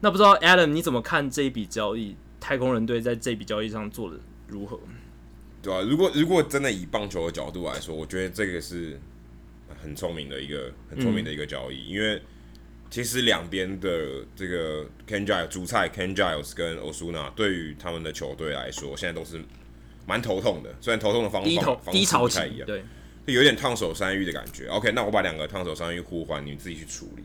[0.00, 2.16] 那不知道 Adam 你怎么看这一笔交易？
[2.40, 4.16] 太空人队在这笔交易上做的
[4.48, 4.80] 如何？
[5.60, 8.98] 对啊，如果如果真的以棒球的角度来说，我觉得这个是
[9.82, 12.22] 很聪明的一个很聪明的一个交易，嗯、因为
[12.90, 19.42] 其实两边的这个 Ken Giles 主菜 Ken Giles 跟 Osuna 对于他们的球队来说，现在都是
[20.06, 20.74] 蛮头痛的。
[20.80, 21.48] 虽然头痛的方法
[21.82, 22.84] 方低潮不太一样，对，就
[23.26, 24.66] 有点烫手山芋的感觉。
[24.66, 27.24] OK，那我把两个烫手山芋互换，你们自己去处理。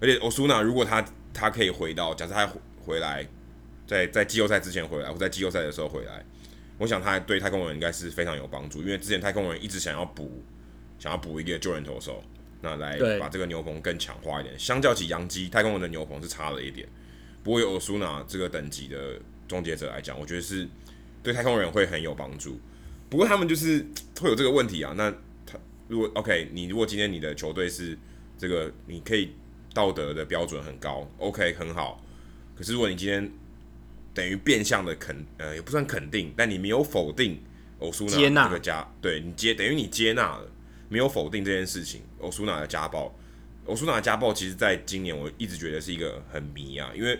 [0.00, 2.50] 而且 Osuna 如果他他可以回到，假设他
[2.84, 3.26] 回来。
[3.86, 6.24] 在在季后赛之前回来，或在季后赛的时候回来，
[6.78, 10.44] 我想他对太空人应该是非常有帮助，因为之前太空人一直想要补，
[10.96, 12.22] 想要补一个救援投手，
[12.60, 14.56] 那来把这个牛棚更强化一点。
[14.56, 16.86] 相较起洋基，太空人的牛棚是差了一点。
[17.42, 20.68] 不过有欧苏纳这个等级的终结者来讲，我觉得是
[21.20, 22.60] 对太空人会很有帮助。
[23.10, 23.84] 不过他们就是
[24.20, 24.94] 会有这个问题啊。
[24.96, 25.10] 那
[25.44, 27.98] 他如果 OK，你如果今天你的球队是
[28.38, 29.32] 这个，你可以
[29.74, 32.02] 道德的标准很高，OK 很好。
[32.56, 33.30] 可是如果你今天
[34.14, 37.42] 等于变相的肯，呃，也不算肯定，但你没有否定
[37.78, 40.50] 欧苏纳这个家，对你接等于你接纳了，
[40.88, 42.02] 没有否定这件事情。
[42.18, 43.14] 欧苏纳的家暴，
[43.64, 47.18] 欧苏纳的家暴，其实在今年我一直觉得是一个很迷啊，因为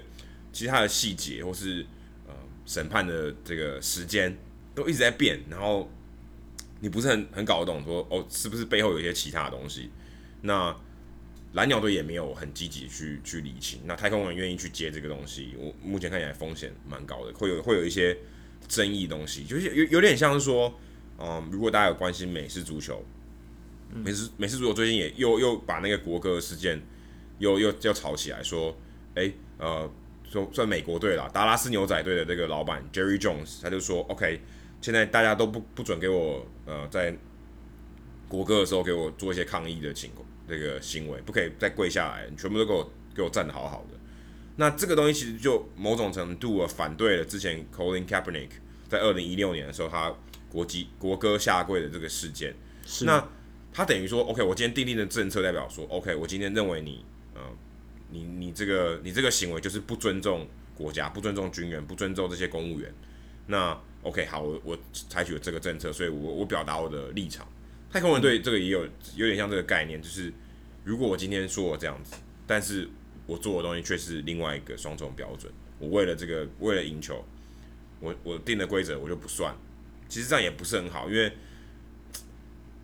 [0.53, 1.87] 其实他的细节或是
[2.27, 2.35] 呃
[2.67, 4.37] 审判的这个时间
[4.75, 5.91] 都一直在变，然后
[6.81, 9.91] 你不是很很搞得懂说哦，是不是背后有一些其他的东西？
[10.43, 10.77] 那。
[11.55, 18.17] 蓝鸟队也没有很积极去去理清，那太空人愿意去接这个东西，我目前看起来风险蛮高的，会有会有一些
[18.69, 20.73] 争议东西，就是有有点像是说，
[21.19, 23.05] 嗯，如果大家有关心美式足球，
[23.93, 26.81] 美式美式足球最近也又又把那个国歌事件
[27.41, 28.71] 又又又吵起来，说，
[29.17, 29.91] 哎、欸，呃，
[30.23, 34.41] 说算美国队啦，达拉斯牛仔队的这个老板 Jerry Jones，他就说，OK，
[34.81, 37.17] 现在大家都不不准给我呃在
[38.29, 40.27] 国歌的时候给我做一些抗议的情况。
[40.49, 43.97] 这个行为不可以再跪下来，你全部都给我给我站得好好的。
[44.57, 48.51] 那这个东西其实就某种程度反对了之前 Colin Kaepernick
[48.89, 50.13] 在二零一六年的时候他
[50.51, 52.55] 国籍国歌下跪的这个事件。
[52.85, 53.05] 是。
[53.05, 53.25] 那
[53.73, 57.41] 他等于说，OK，我今天订定的政策代表说，OK，我今天认为你，呃，
[58.11, 62.93] 你你这个你这个行为就是不尊重国家，不尊重军人，不尊重这些公务员。
[63.47, 67.47] 那 OK，好，我我采取了这个政策，所以我我表达我的立场。
[67.91, 68.87] 太空人队这个也有
[69.17, 70.33] 有点像这个概念，就是
[70.85, 72.15] 如果我今天说我这样子，
[72.47, 72.89] 但是
[73.27, 75.53] 我做的东西却是另外一个双重标准。
[75.79, 77.25] 我为了这个，为了赢球，
[78.01, 79.55] 我我定的规则我就不算。
[80.09, 81.33] 其实这样也不是很好，因为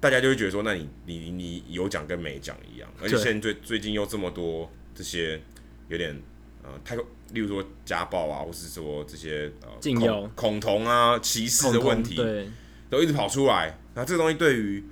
[0.01, 2.93] 大家就会觉得说，那你你你有奖跟没奖一样。
[3.01, 5.41] 而且现在最最近又这么多这些
[5.89, 6.21] 有点
[6.67, 12.51] 呃太空，例如说家暴啊，或是说这些呃恐恐同啊、歧视的问题，对，
[12.91, 13.79] 都一直跑出来。
[13.95, 14.85] 那这个东西对于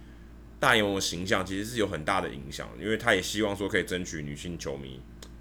[0.60, 5.00] 大联盟的形象其实是有很大的影响，因为他也希望说可以争取女性球迷，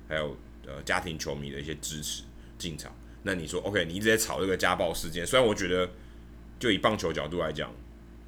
[0.10, 0.36] 还有
[0.68, 2.24] 呃家庭球迷的一些支持
[2.58, 2.94] 进场。
[3.22, 5.90] 那你说 OK，你一直在炒这个家暴事件，虽然我觉得
[6.60, 7.74] 就以棒球角度来讲，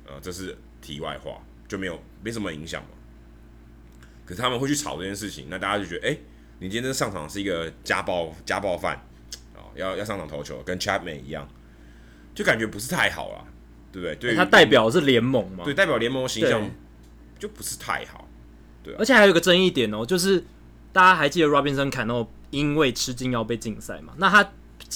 [0.06, 2.90] 呃，这是题外话，就没有没什么影响嘛。
[4.26, 6.20] 可是他们会去炒这件事情，那大家就觉得，哎、欸，
[6.66, 8.96] 你今天上场是一个家暴家暴犯
[9.56, 11.48] 啊，要要上场投球，跟 Chapman 一样，
[12.34, 13.46] 就感觉不是太好啦，
[13.92, 14.16] 对不对？
[14.16, 16.70] 对，他代表是联盟嘛，对，代表联盟形象。
[17.38, 18.26] 就不是太好，
[18.82, 20.42] 对、啊，而且还有一个争议点哦，就是
[20.94, 24.14] 大家还记得 Robinson Cano 因为吃禁药被禁赛嘛？
[24.18, 24.54] 那他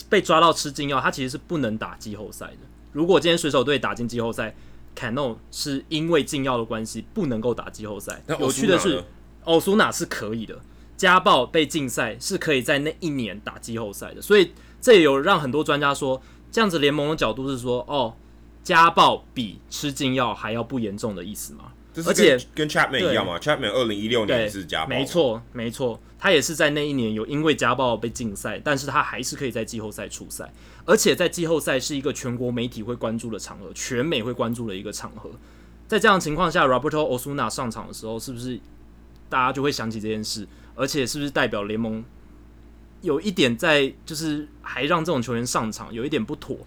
[0.07, 2.59] 被抓到吃禁药，他其实是不能打季后赛的。
[2.93, 4.55] 如果今天水手队打进季后赛
[4.95, 8.23] ，Cano 是因为禁药的关系不能够打季后赛。
[8.39, 9.03] 有趣的是，
[9.43, 10.57] 奥苏纳是可以的，
[10.99, 14.21] 家暴被禁赛是可以在那一年打季后赛的。
[14.21, 18.13] 所以这也有让很多专家说，这样子联盟的角度是说，哦，
[18.61, 21.71] 家暴比吃禁药还要不严重的意思吗？
[22.05, 30.53] 而且跟 Chapman 一样嘛，Chapman 二零一六年也是家暴，没错没错，他也是在那一年有因为家暴被禁赛，但是他还是可以在季后赛出赛，
[30.85, 35.31] 而且在季后赛是一个全国媒体会关注的场合，全美会关注的一个场合，
[35.87, 38.59] 在这样的情况下，Roberto Osuna 上场的时候，是不是
[39.27, 40.47] 大家就会想起这件事？
[40.79, 42.03] 而且是不是代表联盟
[43.01, 46.57] 有一点在就是还让这种球员上场有一点不妥？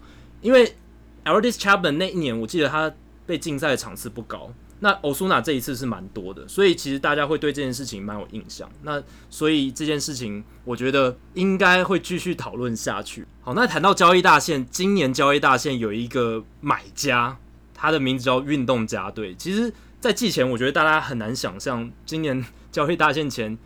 [0.41, 0.75] 因为
[1.23, 2.93] l d i s Chapman 那一年我记得他
[3.25, 4.53] 被禁赛的场次不高。
[4.79, 8.69] 那欧苏纳这一次是蛮多的，所以其实大家会对这件事情蛮有印象。
[8.81, 13.25] 那所以这件事情，我觉得应该会继续讨论下去。
[13.39, 17.37] 好，那谈到交易大线，今年交易大线有一个买家，
[17.73, 19.33] 他的名字叫运动家队。
[19.35, 19.71] 其实，
[20.01, 23.57] 在季前，我觉得大家很难想象，今年 交易大线前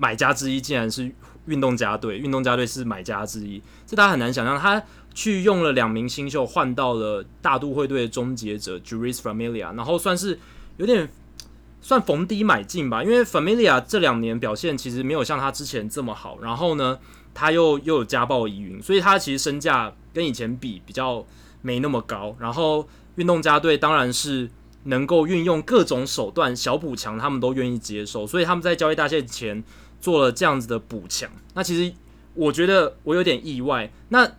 [0.00, 1.12] 买家之一竟然是
[1.44, 2.16] 运动家队。
[2.16, 4.58] 运动家队是买家之一，这大家很难想象。
[4.58, 4.82] 他
[5.12, 10.38] 去用了两名新秀换到了大都会队的终结者 Jeurys Familia，然后算是
[10.78, 11.06] 有点
[11.82, 16.98] 算逢低买进吧，因为 Familia 这两年表现其实没有像他之前这么好，然后呢，
[17.34, 21.26] 他又又有家暴疑云，所以他其实身价跟以前比比较
[21.60, 22.34] 没那么高。
[22.38, 24.48] 然后运动家队当然是
[24.84, 29.62] 能够运用各种手段小补强，他们都愿意接受，所以他们在交易大限前
[30.00, 31.30] 做了这样子的补强。
[31.54, 31.94] 那其实
[32.34, 34.32] 我觉得我有点意外，那。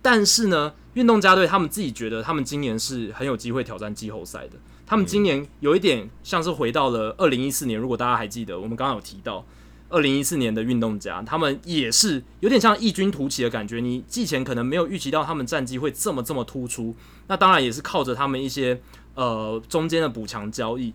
[0.00, 4.52] 但是呢，运动家队他们自己觉得，他们今年是很有机会挑战季后赛的。
[4.86, 9.44] 他们今年有一点像是回到了二零一四年，如果大家还记得，我们刚刚有提到
[9.88, 13.80] 二零一四年的运动家，他们也是有点像异军突起的感觉。
[13.80, 16.94] 你季前可能没有预期到他们战绩会这么这么突出，
[17.26, 18.80] 那当然也是靠着他们一些
[19.14, 20.94] 呃中间的补强交易。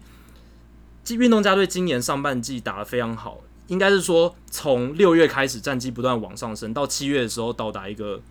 [1.09, 3.41] 运动家队今年上半季打得非常好，
[3.73, 8.21] 应该是说从六月开始战绩不断往上升，到七月的时候到达一个。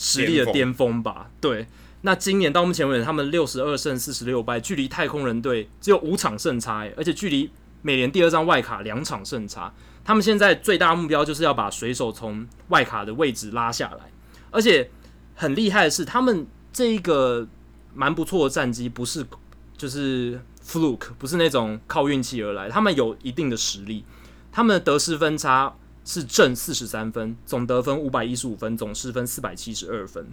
[0.00, 1.66] 实力的巅峰吧，对。
[2.02, 7.50] 那今年到目前为止，他们六十二胜四十六败，距离太空人队只有五场胜差，而且距离
[7.82, 9.74] 美联第二张外卡两场胜差。
[10.04, 14.12] 他们现在最大目标就是要把水手从外卡的位置拉下来，
[14.52, 14.88] 而且
[15.34, 17.48] 很厉害的是，他们这一个
[17.92, 19.26] 蛮不错的战绩，不是
[19.76, 24.04] 就是 fluke，不是那种靠运气而来，他们有一定的实力，
[24.52, 25.74] 他们的得失分差。
[26.04, 30.26] 是正四十三分，总得分五百一十五分，总失分四百七十二分。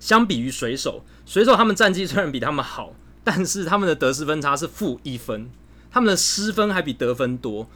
[0.00, 5.50] 相比于水手，水手他们战绩虽然比他们好，但是他们的得失分差是负一分，
[5.90, 7.68] 他们的失分还比得分多，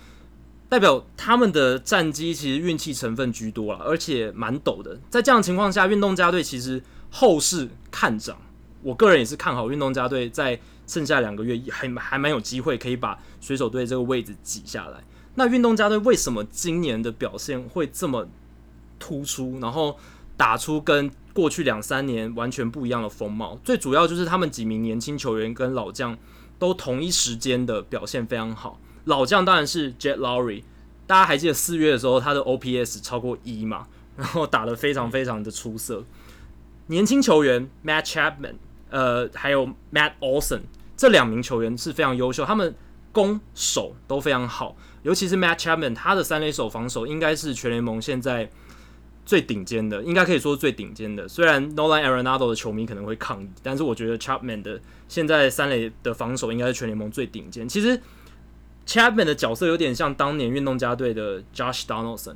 [0.70, 4.98] 代表他们的战绩其实运气成分居多了，而且蛮陡的。
[5.10, 8.38] 在这样情况下，运动家队其实后市看涨，
[8.80, 15.04] 我个人也是看好运动家队在剩下两个月还还蛮有机会可以把水手队这个位置挤下来。
[15.36, 18.28] 那运动家队为什么今年的表现会这么
[18.98, 19.96] 突出，然后
[20.36, 23.58] 打出跟过去两三年完全不一样的风貌？
[23.62, 26.16] 最主要就是他们几名年轻球员跟老将
[26.58, 28.80] 都同一时间的表现非常好。
[29.04, 30.62] 老将当然是 Jed Lowrie，
[31.06, 36.02] 大家还记得四月的时候他的 OPS 超过一嘛，然后打得非常非常的出色。
[36.86, 38.54] 年轻球员 Matt Chapman，
[38.88, 40.62] 呃，还有 Matt Olson
[40.96, 42.74] 这两名球员是非常优秀，他们
[43.12, 44.74] 攻守都非常好。
[45.06, 48.50] 尤其是 Matt Chapman，他的三垒手防守应该是全联盟现在
[49.24, 51.28] 最顶尖的，应该可以说是最顶尖的。
[51.28, 57.68] 虽然 Nolan Arenado 的球迷可能会抗议，但是我觉得 Chapman 的现在三垒的防守应该是全联盟最顶尖。
[57.68, 58.02] 其实
[58.84, 62.34] Chapman 的角色有点像当年运动家队的 Josh Donaldson，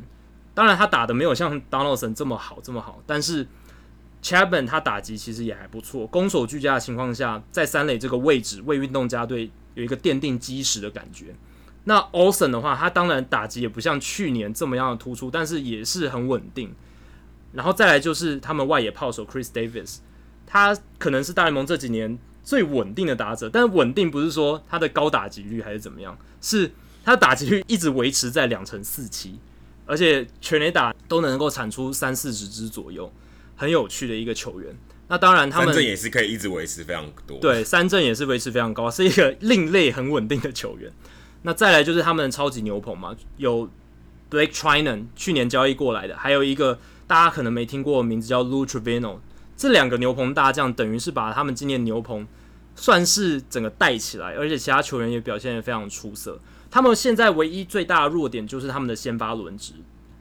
[0.55, 3.49] 当然他打的没有像 Donaldson 这么好这么好，但是
[4.23, 11.35] Chapman 他打击其实也还不错，攻守俱佳的情况下，在三垒这个位置为运动家队有一个奠定基石的感觉。
[11.85, 16.75] 那 Olsen 的话，他当然打击也不像去年这么样的突出，但是也是很稳定。
[17.53, 19.97] 然后再来就是他们外野炮手 Chris Davis，
[20.47, 26.71] 他可能是大联盟这几年最稳定的打者，但是稳定不是说他的高打击率还是怎么样，是
[27.03, 29.41] 他的打击率一直维持在两成四七，
[29.85, 33.11] 而且全垒打都能够产出三四十支左右，
[33.57, 34.73] 很有趣的一个球员。
[35.09, 40.93] 那当然他们三振也是可以一直维持非常多，对，三振也是维持非常高，是一个另类很稳定的球员。
[41.43, 43.67] 那再来就是他们的超级牛棚嘛，有
[44.31, 49.17] Blake Treinen 去年交易过来的，还有一个大家可能没听过的名字叫 Lou Trivino。
[49.57, 52.27] 这两个牛棚大将等于是把他们今年牛棚
[52.77, 56.39] 算是整个带起来，而且其他球员也表现得非常出色。
[56.71, 59.73] 他们现在唯一最大的弱点就是他们的先发轮值，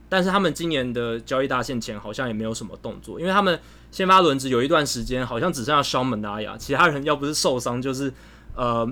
[0.08, 3.60] 但是他们今年的交易大限前好像也没有什么动作，因为他们
[3.91, 8.13] 先发轮值有一段时间好像只剩下 Sean Manaea，其他人要不是受伤就是
[8.55, 8.89] 呃。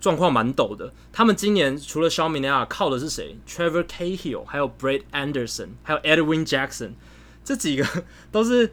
[0.00, 0.92] 状况蛮陡的。
[1.12, 6.92] 他们今年除了小米 nana 靠的是谁？Trevor Cahill，还有 Brett Anderson，还有 Edwin Jackson，
[7.44, 7.86] 这几个
[8.30, 8.72] 都是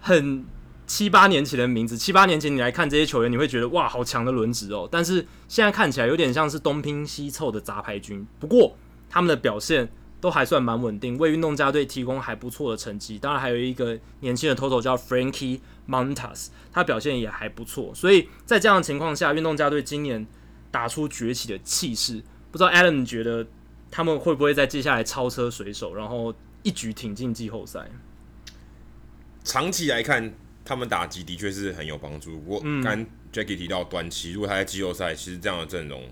[0.00, 0.44] 很
[0.86, 4.88] 七八年前的名字，七八年前你来看这些球员，你会觉得哇，好强的轮值哦。
[4.90, 8.26] 但是现在看起来有点像是东拼西凑的杂牌军。
[8.38, 8.76] 不过
[9.08, 13.18] 他们的表现都还算蛮稳定，为运动家队提供还不错的成绩。
[13.18, 17.92] 当然还有一个年轻的投手叫 Frankie Montas，他表现也还不错。
[17.94, 20.26] 所以在这样的情况下，运动家队今年
[20.72, 22.20] 打出崛起的气势。
[22.50, 23.46] 不知道 Alan 你觉得
[23.90, 27.88] 他们会不会在接下来超车水手，然后一举挺进季后赛？
[29.44, 30.32] 长期来看，
[30.64, 32.38] 他们打击的确是很有帮助。
[32.40, 36.08] 不过，刚 Jackie 提到短期，如果他在季后赛，其实这样的阵容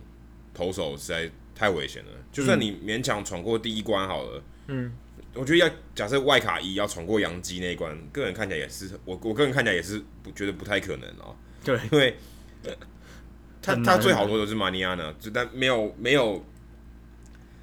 [0.52, 2.10] 投手实在太危险了。
[2.32, 4.92] 就算你勉强闯过第一关好了，嗯，
[5.34, 11.36] 我觉得要假设外卡一要闯过杨基那一关，个人看起来也是我我个人看起来也是不觉得不太可能哦。
[11.62, 12.16] 对，因为
[13.62, 16.44] 他他最好的是马尼亚呢，就但没有没有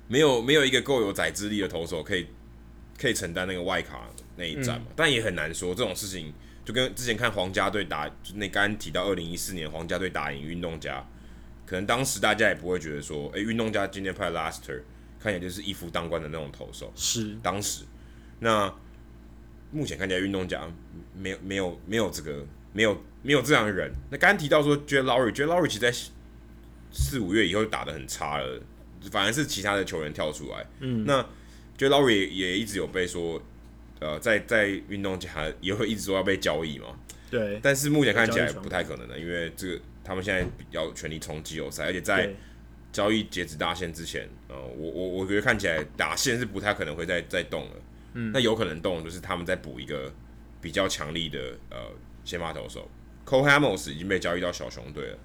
[0.08, 2.28] 没有没有一个够有宰制力的投手可以
[3.00, 6.34] 可以承担那个外卡那一战嘛，嗯、但也很难说这种事情，
[6.64, 11.04] 就跟之前看皇家队打，就那刚刚提到二零一四年皇家队打赢运动家，
[11.66, 14.82] 可能当时大家也不会觉得说，哎、欸，运动家今天派 Laster
[15.20, 17.36] 看起来就是一夫当关的那种投手，是。
[17.42, 17.84] 当时，
[18.40, 18.72] 那
[19.72, 20.62] 目前看起来运动家
[21.16, 22.46] 没有没有没有这个
[22.78, 23.92] 没有没有这样的人。
[24.12, 25.92] 那刚刚提到说 Jed Lowrie，Jed Lowrie 其实在
[26.92, 28.62] 四五月以后打得很差了，
[29.12, 31.24] 反而是其他的球员跳出来，嗯，那
[31.78, 33.42] Jed Lowrie 也一直有被说。
[34.00, 36.86] 呃，在在运动家也会一直说要被交易嘛？
[37.32, 37.60] 对。
[37.63, 42.32] 但是目前看起来不太可能的，因为这个他们现在要全力冲季后赛，而且在
[42.92, 47.72] 交易截止大限之前，呃，我我我觉得看起来打线是不太可能会再再动了。
[48.13, 48.32] 嗯。
[48.32, 50.13] 那有可能动就是他们在补一个
[50.62, 51.78] 比较强力的呃
[52.28, 52.88] 先发投手。
[53.26, 55.18] Cole Hamels 已经被交易到小熊队了。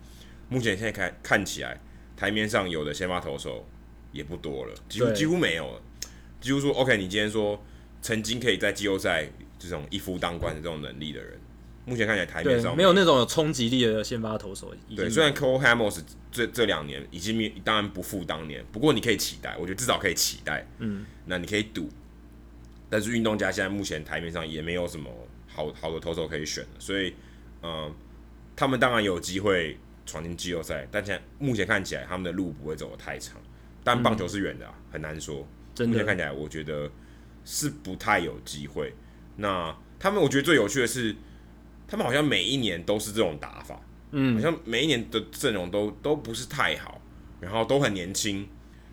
[0.49, 1.79] 目前现在看看起来
[2.17, 3.67] 台面上有的先发投手
[4.13, 5.83] 也不多了，几乎几乎没有了。
[6.41, 7.63] 几乎说 OK，你今天说。
[8.05, 9.25] 曾经可以在季后赛
[9.61, 11.39] 这种一夫当关的这种能力的人，
[11.85, 14.75] 目前看起来台面上没有那种有冲击力的先发投手。
[14.97, 16.01] 对，虽然 Cole Hamels
[16.33, 20.67] 这这两年已经当然不复当年，不过你可以期待，我觉得至少可以期待。
[20.79, 21.89] 嗯，那你可以赌，
[22.91, 25.09] 但是运动家现在目前台面上也没有什么
[25.55, 27.15] 好好的投手可以选，所以
[27.63, 27.95] 嗯，
[28.57, 33.37] 他们当然有机会闯进季后赛，但现在目前看起来他们的路不会走得太长。
[33.85, 35.47] 但棒球是远的啊，很难说。
[35.75, 36.91] 真的，目前看起来我觉得。
[37.45, 38.95] 是不太有机会。
[39.35, 41.13] 那他们，我觉得最有趣的是，
[41.89, 43.81] 他们好像每一年都是这种打法，
[44.13, 47.03] 嗯，好像每一年的阵容都都不是太好，
[47.41, 48.49] 然后都很年轻。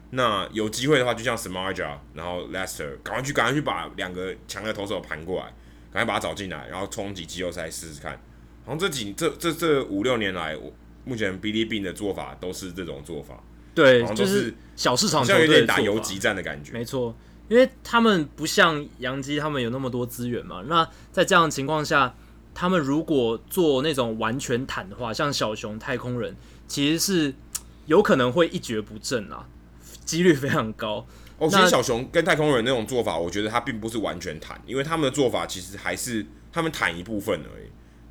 [0.10, 5.54] 那有机会的话，就像 Samardzija，然后 Lester，赶快去，赶快去把两个强的投手盘过来，
[5.92, 8.14] 赶快把他找进来，然后冲击季后赛试试看。
[8.66, 10.72] 好像这几这这这五六年来，我
[11.06, 13.42] 目前 Billy Beane 的做法都是这种做法，
[13.74, 17.16] 对，就是小市场，像有点打游击战的感觉，没错。
[17.48, 20.64] 因为他们不像杨基，他们有那么多资源嘛。
[20.68, 22.14] 那在这样的情况下，
[22.54, 26.36] 他们如果做那种完全坦的话，像小熊、太空人，
[26.68, 27.34] 其实是
[27.88, 29.48] 有可能会一蹶不振啦，
[30.06, 31.08] 几率非常高。
[31.40, 37.66] 哦，其实小熊跟太空人那种做法，我觉得他并不是完全坦，因为他们的做法其实还是他们坦一部分而已。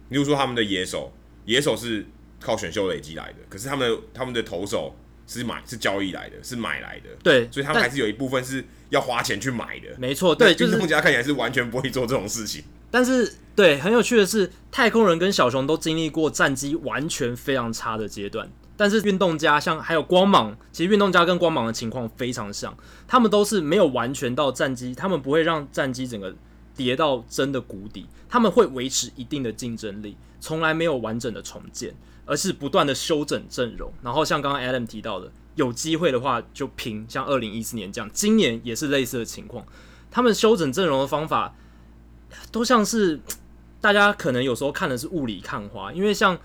[0.08, 1.12] 比如说他们的野手，
[1.44, 2.04] 野手是
[2.40, 7.10] 靠选秀累积来的，可是他们的他们的投手是买是交易来的，是买来的。
[7.22, 8.64] 对，所以他们还是有一部分是。
[8.90, 12.64] 要花钱去买的，没错，对，就是运动家看起来是完全不会做这种事情。
[12.90, 18.50] 但是，对，很有趣的是，太空人跟小熊都经历过战绩完全非常差的阶段。
[18.78, 22.74] 但是，运动家像还有光芒，其实运动家跟光芒的情况非常像，
[23.06, 26.34] 他们都是没有完全到战机，他们不会让战机整个
[26.74, 33.92] 跌到真的谷底，他们会维持一定的竞争力，从来没有完整的重建，而是不断的修整阵容。
[34.02, 35.30] 然后，像刚刚 Adam 提到的。
[35.54, 39.66] 有机会的话就拼，像二零一四年这样，今年也是类似的情况。
[40.08, 41.52] 他们修整阵容的方法
[42.52, 43.18] 都像是
[43.80, 46.38] 大家可能有时候看的是雾里看花，因为像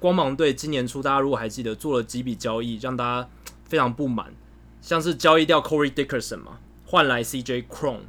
[0.00, 3.28] 光芒队今年初，大家如果还记得做了几笔交易，让大家
[3.66, 4.34] 非常不满，
[4.82, 8.00] 像是交易掉 Corey Dickerson 嘛，换来 CJ Cron，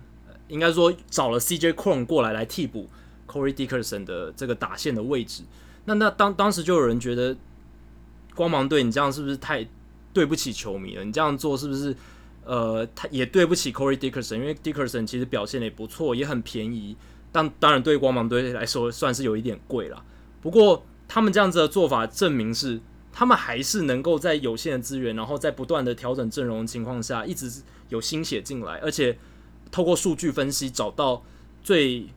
[0.48, 2.90] 应该说找了 CJ Cron 过来来替补
[3.28, 5.44] Corey Dickerson 的这个打线的位置。
[5.86, 7.38] 那那当当时就有人觉得
[8.34, 9.68] 光芒队你这样是不是太？
[10.14, 11.96] 对不起球迷了，你这样做是不是？
[12.44, 16.98] 呃，他也对不起 Corey Dickerson，因为 Dickerson 其实表现的也不错，也很便宜。
[17.32, 20.04] 但当然对光芒队来说算是有一点贵了。
[20.42, 22.80] 不过他们这样子的做法证明是，
[23.12, 27.52] 他们还是能够在有限的资源，然后在不断的调整阵容的情况下，一直
[27.90, 29.18] 有新血进来，而且
[29.70, 31.22] 透过数据分析找到
[31.62, 32.08] 最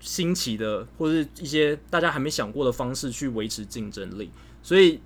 [0.00, 4.30] 新奇的或者是一些大家还没想过的方式去维持竞争力。
[4.62, 5.00] 所以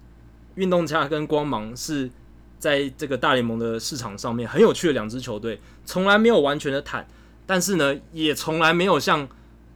[0.56, 2.10] 运动家跟光芒是。
[2.58, 7.06] 在这个大联盟的市场上面，很有趣的两支球队，从来没有完全的坦，
[7.46, 9.28] 但是呢，也从来没有像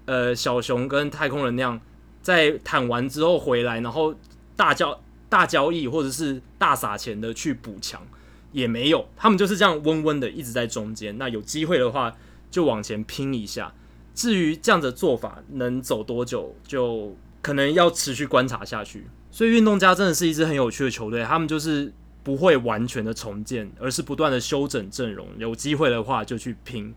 [0.06, 1.78] 呃小熊跟太空人那样
[2.22, 4.14] 在谈完之后回来，然后
[4.56, 8.00] 大交大交易或者是大撒钱的去补强，
[8.52, 11.16] 也没有，他们就是这样温温的一直在中间。
[11.18, 12.14] 那有机会的话，
[12.50, 13.72] 就往前拼一下。
[14.12, 19.06] 至于这样的做法能走多久，就可能要持续观察下去。
[19.30, 21.90] 所以运动家真的是一支很有趣的球队，他们就是
[22.22, 25.26] 不会完全的重建，而是不断的修整阵容。
[25.38, 26.92] 有机会的话就去拼，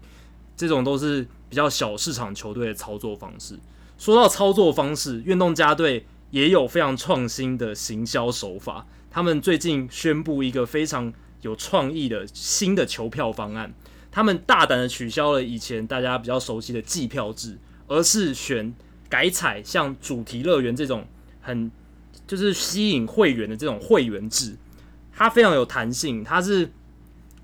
[0.58, 3.58] 这种都是比较小市场球队的操作方式。
[4.04, 8.86] 说到操作方式，运动家队也有非常创新的行销手法。
[9.10, 13.74] 他们最近宣布一个非常有创意的新的球票方案。
[14.12, 18.76] 他们大胆的取消了以前大家比较熟悉的季票制，而是选
[19.08, 21.08] 改采像主题乐园这种
[21.40, 21.72] 很
[22.28, 24.58] 就是吸引会员的这种会员制。
[25.14, 26.70] 它非常有弹性，它是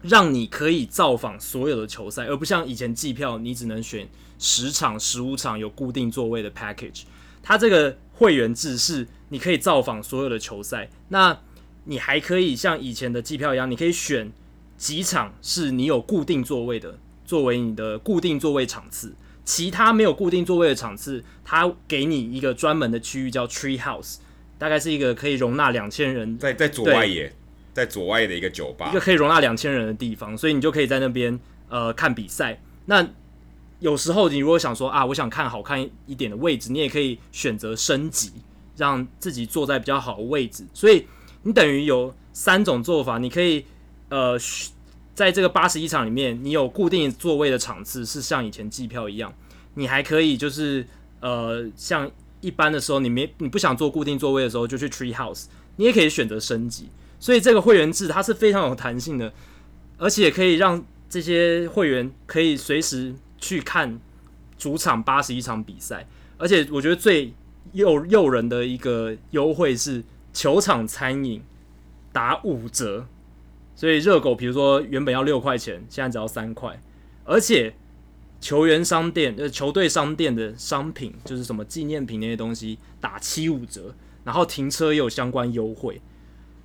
[0.02, 7.04] 让你可以造访所有的球赛，而不像以前季票你只能选十场、十五场有固定座位的 package。
[7.42, 11.40] 它这个会员制是你可以造访所有的球赛，那
[11.86, 14.32] 你还可以像以前的季票一样，你可以选。
[14.78, 19.14] 几场是你有固定座位的，作为你的固定座位场次。
[19.44, 24.20] 其他没有固定座位的场次，它给你一个专门的区域叫 Tree House，
[24.58, 27.36] 大概是一个可以容纳两千人，在在左外野，
[27.80, 32.62] 在左外的一个酒吧，一个可以容纳两千人的地方，所以你就可以在那边呃看比赛。
[32.86, 33.08] 那
[33.80, 38.32] 有时候你如果想说啊，我想看好看一点的位置，你也可以选择升级，
[38.76, 40.66] 让自己坐在比较好的位置。
[40.74, 41.08] 所以
[41.44, 43.66] 你等于有三种做法，你可以。
[44.12, 44.36] 呃，
[45.14, 49.32] 在这个八十一场里面，你有固定座位的场次是像以前机票一样，
[49.76, 50.84] 你还可以就是
[51.20, 52.10] 呃，像
[52.42, 56.90] 一般的时候，你没你不想坐固定座位的时候，就去 Tree House，你也可以选择升级。
[57.20, 59.34] 所以这个会员制它是非常有弹性的，
[59.98, 64.00] 而且可以让这些会员可以随时去看
[64.58, 66.08] 主场八十一场比赛。
[66.38, 67.34] 而且我觉得最
[67.74, 70.04] 诱诱人的一个优惠是
[70.34, 71.44] 球场餐饮
[72.14, 73.06] 打五折。
[73.76, 76.82] 所以热狗，比如说原本要六块钱，现在只要三块，
[77.24, 77.74] 而且
[78.42, 83.96] 球员商店、呃球队商店的商品，就是什么纪念品那些东西，打七五折，
[84.26, 86.02] 然后停车也有相关优惠，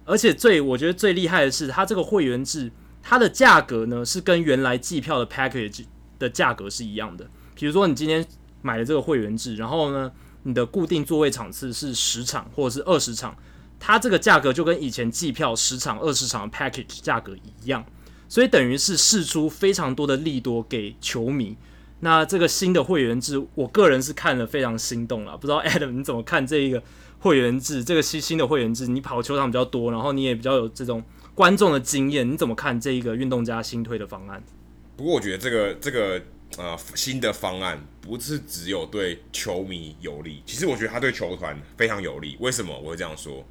[0.05, 2.71] 而且最我觉得最厉害的是，它这个会员制，
[3.03, 5.85] 它的价格呢是跟原来季票的 package
[6.19, 7.29] 的价格是一样的。
[7.55, 8.25] 比如说你今天
[8.63, 13.37] 买了这个会员制，然后呢，你的固定座位场次是十场或者是二十场。
[13.81, 17.85] 它这个价格就跟以前季票十场、二十场的 package 价格一样，
[18.29, 21.55] 所以等于是释出非常多的利多给球迷。
[22.01, 25.37] 那这个新的会员制，我个人是看了非常心动了。
[25.37, 26.83] 不知道 Adam 你怎么看这一个
[27.25, 27.83] 会员制？
[27.83, 31.03] 这个新新的会员制，你跑球场比较多，然后你也比较有这种
[31.35, 34.45] 观众的经验，你怎么看这一个运动家新推的方案？
[34.95, 36.21] 不过我觉得这个这个
[36.59, 42.37] 呃新的方案不是只有对球迷有利，其实我觉得他对球团非常有利。
[42.41, 43.43] 为什么我会这样说？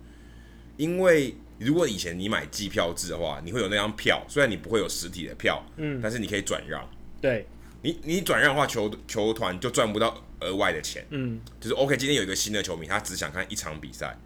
[0.77, 6.87] 因为如果以前你买季票制的话，你会有那张票，虽然你不会有实体的票，嗯，但是你可以转让。
[7.19, 7.47] 对，
[7.81, 11.97] 你你转让的话，球球团就赚不到额外的钱，嗯，就是 OK。
[11.97, 14.17] 今天有一个新的球迷，他只想看一场比赛，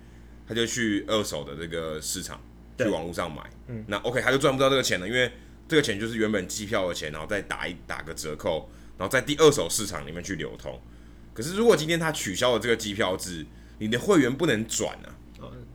[0.48, 2.42] 他就去二手的这个市场
[2.78, 5.32] 去网络上买，嗯，那 OK 他就赚不到这个钱了，因为
[5.68, 10.80] 这个钱就是原本机票的钱，然后再打一打个折扣，然后在第二手市场里面去流通。
[11.34, 13.46] 可是如果今天他取消了这个机票制，
[13.80, 15.14] 你的会员不能转啊。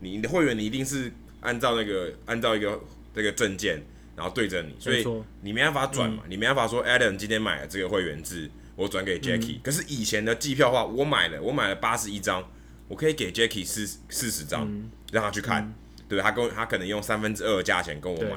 [0.01, 2.81] 你的会员，你一定是按照那个按照一个
[3.15, 3.81] 这个证件，
[4.17, 5.07] 然后对着你，所以
[5.43, 9.61] 你没办法转嘛，嗯、你没办法说 Adam 今天买了这个会员制，我转给 Jackie、嗯。
[9.63, 12.43] 可是以前的季票的话，我买了，我买了八十一张，
[12.89, 15.75] 我可以给 Jackie 四四十张，嗯、让他去看，嗯、
[16.09, 18.37] 对，他跟他可能用三分之二的价钱跟我买，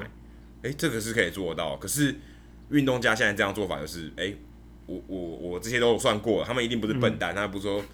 [0.62, 1.76] 哎、欸，这个是可以做到。
[1.76, 2.14] 可是
[2.70, 4.36] 运动家现在这样做法就是，哎、欸，
[4.86, 7.84] 我我我这些都有算过了，他们一定不是笨蛋，嗯、他不是说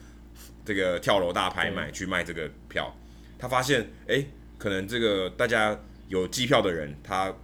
[0.64, 2.94] 这个跳楼大拍卖去卖这个票。
[3.38, 4.26] 他发现，哎、欸，
[4.56, 5.76] 可能这个大家
[6.06, 7.34] 有机票的人，他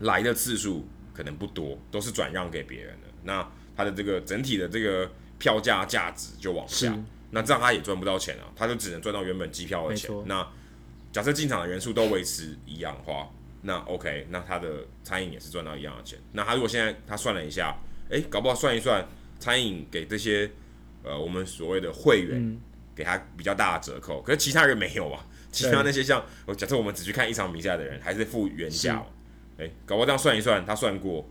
[0.00, 3.06] 来的次数可能不多，都是转让给别人的。
[3.22, 6.96] 那他的这个整体的这个票价价值就往下，
[7.30, 10.10] 那这样他也赚不到钱啊，他就只能赚到原本机票的钱。
[10.26, 10.46] 那
[11.12, 13.28] 假设进场的人数都维持一样的话，
[13.62, 16.18] 那 OK，那他的餐饮也是赚到一样的钱。
[16.32, 17.76] 那他如果现在他算了一下，
[18.08, 19.06] 诶、欸，搞不好算一算，
[19.38, 20.50] 餐饮给这些
[21.02, 22.40] 呃我们所谓的会员。
[22.40, 22.60] 嗯
[22.96, 25.22] 给他比较大的折扣，可是其他人没有啊。
[25.52, 29.04] 其他那些像，我假设我们只去看一场比赛的人，还是付原价。
[29.58, 31.28] 哎是、欸，搞不好这样算一算，他算过，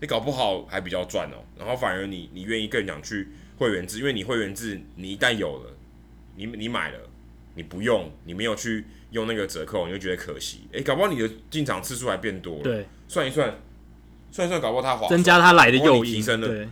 [0.00, 1.44] 你搞不好还比较赚哦。
[1.58, 3.28] 然后反而你你愿意更想去
[3.58, 5.76] 会员制，因为你会员制，你一旦有了，
[6.36, 6.98] 你你买了，
[7.54, 10.62] 你不用，你没有去用那个折扣，你就觉得可惜。
[10.72, 12.62] 哎、欸，搞不好你的进场次数还变多了。
[12.62, 13.60] 对，算一算，
[14.30, 16.48] 算一算，搞不好他划增加他来的诱因，提升了。
[16.48, 16.68] 对，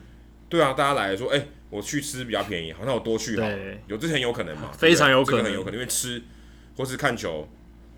[0.48, 1.48] 对啊，大家来说，哎、欸。
[1.70, 3.46] 我去吃比较便宜，好像我多去好，
[3.88, 4.72] 有之前有可能嘛？
[4.72, 6.22] 非常有可能，有可能，因为吃
[6.74, 7.46] 或是看球，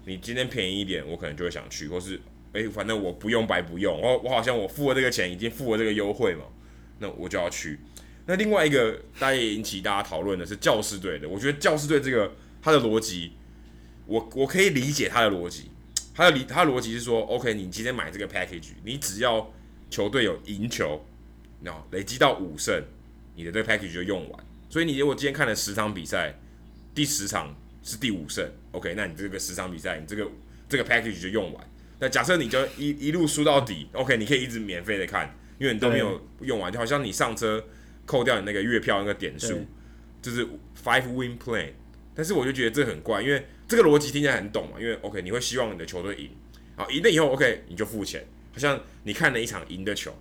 [0.07, 2.21] 你今天便宜一点，我可能就会想去，或是
[2.53, 6.45] 哎、反正我不用白不用，我我好像我付了这个钱，已经付了这个优惠嘛，
[6.99, 7.79] 那我就要去。
[8.27, 13.33] 那另外一个大家也引起大家讨论的是教士队的，我觉得教士队这个他的逻辑，
[14.07, 15.71] 我我可以理解他的逻辑，
[16.15, 19.53] 他的理他逻辑是说，OK，你今天买这个 package，你只要
[19.89, 21.05] 球队有赢球，
[21.63, 22.83] 然后累积到五胜。
[23.37, 26.35] 你的这个 package 就用完，所以你如果今天看了十场比赛，
[26.95, 30.29] 第十场是第五胜，OK，那你这个十场比赛，你这个
[30.69, 31.70] 这个 package 就用完。
[32.01, 37.63] 那假设你就一一路输到底，OK，你可以一直免费的看，因为你都没有用完，就好像你上车
[38.07, 39.67] 扣掉你那个月票那个点数，
[40.23, 40.47] 就是
[40.83, 41.69] five win plan。
[42.15, 46.31] 但是我就觉得这很怪，因为这个逻辑听起来很懂嘛，因为 OK，你会希望你的球队赢，
[46.75, 50.13] 好，赢了以后 OK，你就付钱，好像你看了一场赢的球。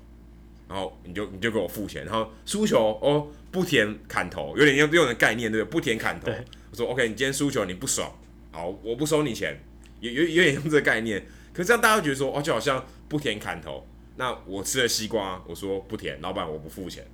[0.68, 5.72] 然后你就你就给我付钱，然后输球哦，不填砍头，有点用用的概念对不对？
[5.72, 6.32] 不填砍头，
[6.70, 8.16] 我说 OK，你今天输球你不爽，
[8.52, 9.60] 好，我不收你钱，
[10.00, 11.26] 有有有点用这个概念。
[11.54, 13.86] 可是这样大家会觉得说哦，就好像不填砍头，
[14.18, 17.06] 那我吃了西瓜，我说不填，老板我不付钱，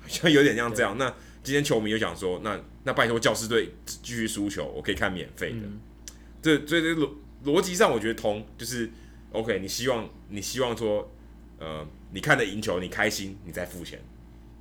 [0.00, 0.96] 好像有点像这样。
[0.98, 1.12] 那
[1.42, 5.58] 今天球迷又想说，那那拜托教师队继续输球，我可以看免费的。
[5.62, 5.80] 嗯、
[6.40, 7.10] 这这这逻
[7.44, 8.90] 逻辑上我觉得通，就是
[9.32, 11.10] OK，你希望你希望说。
[11.58, 13.98] 呃，你看的赢球，你开心，你再付钱，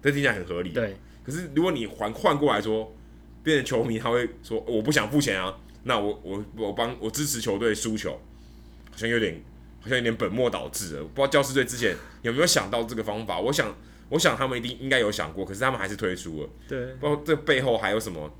[0.01, 0.69] 这听起来很合理。
[0.69, 0.95] 对。
[1.25, 2.89] 可是如果你换换过来说，
[3.43, 5.53] 变成球迷，他会说我不想付钱啊，
[5.83, 8.17] 那我我我帮我支持球队输球，
[8.95, 9.43] 好像有点
[9.81, 11.03] 好像有点本末倒置了。
[11.03, 13.39] 不知道教士队之前有没有想到这个方法？
[13.39, 13.75] 我想
[14.09, 16.49] 我想他们一定应该有想过，可是他们还是推出了。
[16.67, 16.93] 对。
[16.95, 18.31] 不知道这背后还有什么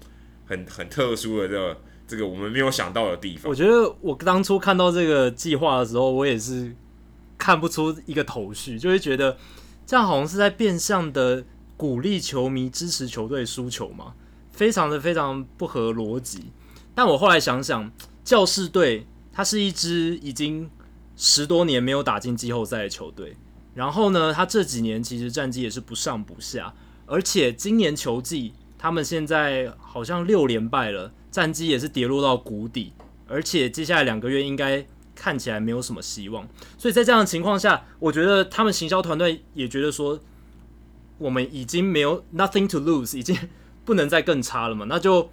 [0.46, 3.50] 很很特殊的这个这个我们没有想到的地方。
[3.50, 6.74] 我觉得我当初看到这个计划的时候，我也是。
[7.38, 9.38] 看不出一个头绪，就会觉得
[9.86, 11.44] 这样好像是在变相的
[11.76, 14.14] 鼓励球迷支持球队输球嘛，
[14.54, 16.46] 非常的非常不合逻辑。
[16.96, 17.92] 但我后来想想，
[18.24, 20.70] 教士队他是一支已经
[21.18, 23.36] 十多年没有打进季后赛的球队，
[23.74, 26.74] 然后呢，他这几年其实战绩也是不上不下，
[27.06, 32.94] 而且今年球季他们现在好像六连败了，战绩也是跌落到谷底，
[33.28, 34.88] 而且接下来两个月应该。
[35.18, 36.46] 看起来没有什么希望，
[36.78, 40.20] 所以在这样的情况下，我觉得他们行销团队也觉得说，
[41.18, 43.34] 我们已经没有 nothing to lose，已经
[43.86, 45.30] 不能再更差了嘛，那就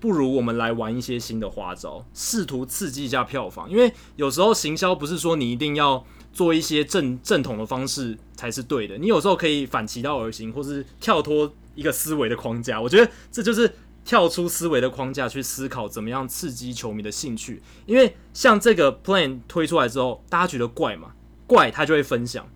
[0.00, 3.70] 不如我们来玩一些新的花招，试图刺激一下票房。
[3.70, 12.80] 因为有时候行销不是说你一定要做一些正正统的方式才是对的，你有时候可以反其道而行，或是跳脱一个思维的框架。
[12.80, 13.72] 我觉得这就是。
[14.02, 21.12] 跳出思维的框架去思考怎么样刺激球迷的兴趣，因为像这个 plan 推出来之后，大家觉得怪嘛？
[21.46, 22.48] 怪他就会分享，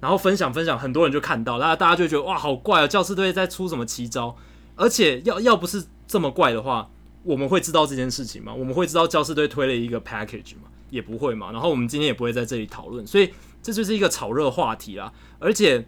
[0.00, 2.86] 然后分享分享，很多人就看到，然后大家就觉得哇，好怪啊！
[2.86, 4.36] 教师队在出什么奇招？
[4.76, 6.90] 而且要要不是这么怪的话，
[7.22, 8.52] 我们会知道这件事情吗？
[8.52, 10.68] 我们会知道教士队推了一个 package 吗？
[10.90, 11.50] 也不会嘛。
[11.50, 13.32] 然后我们今天也不会在这里讨论，所以
[13.62, 15.10] 这就是一个炒热话题啦。
[15.38, 15.86] 而且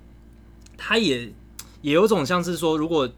[0.78, 1.30] 他也
[1.82, 3.12] 也有种像是说，如果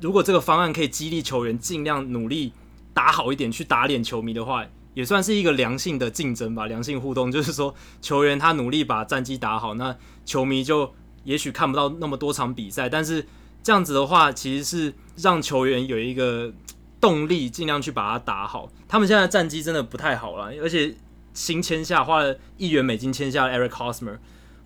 [0.00, 2.54] 如果这个方案可以激励球员尽量努力
[2.94, 4.64] 打好一点，去打脸球迷的话，
[4.94, 7.30] 也算是一个良性的竞争吧，良性互动。
[7.30, 13.26] 就是说，球员他努力把战绩打好，那球迷就也许看不到那么多场比赛，但是
[13.62, 16.52] 这样子的话，其实是让球员有一个
[17.00, 18.70] 动力，尽量去把它打好。
[18.88, 20.94] 他们现在的战绩真的不太好了，而且
[21.34, 24.18] 新签下花了亿元美金签下 Eric Hosmer。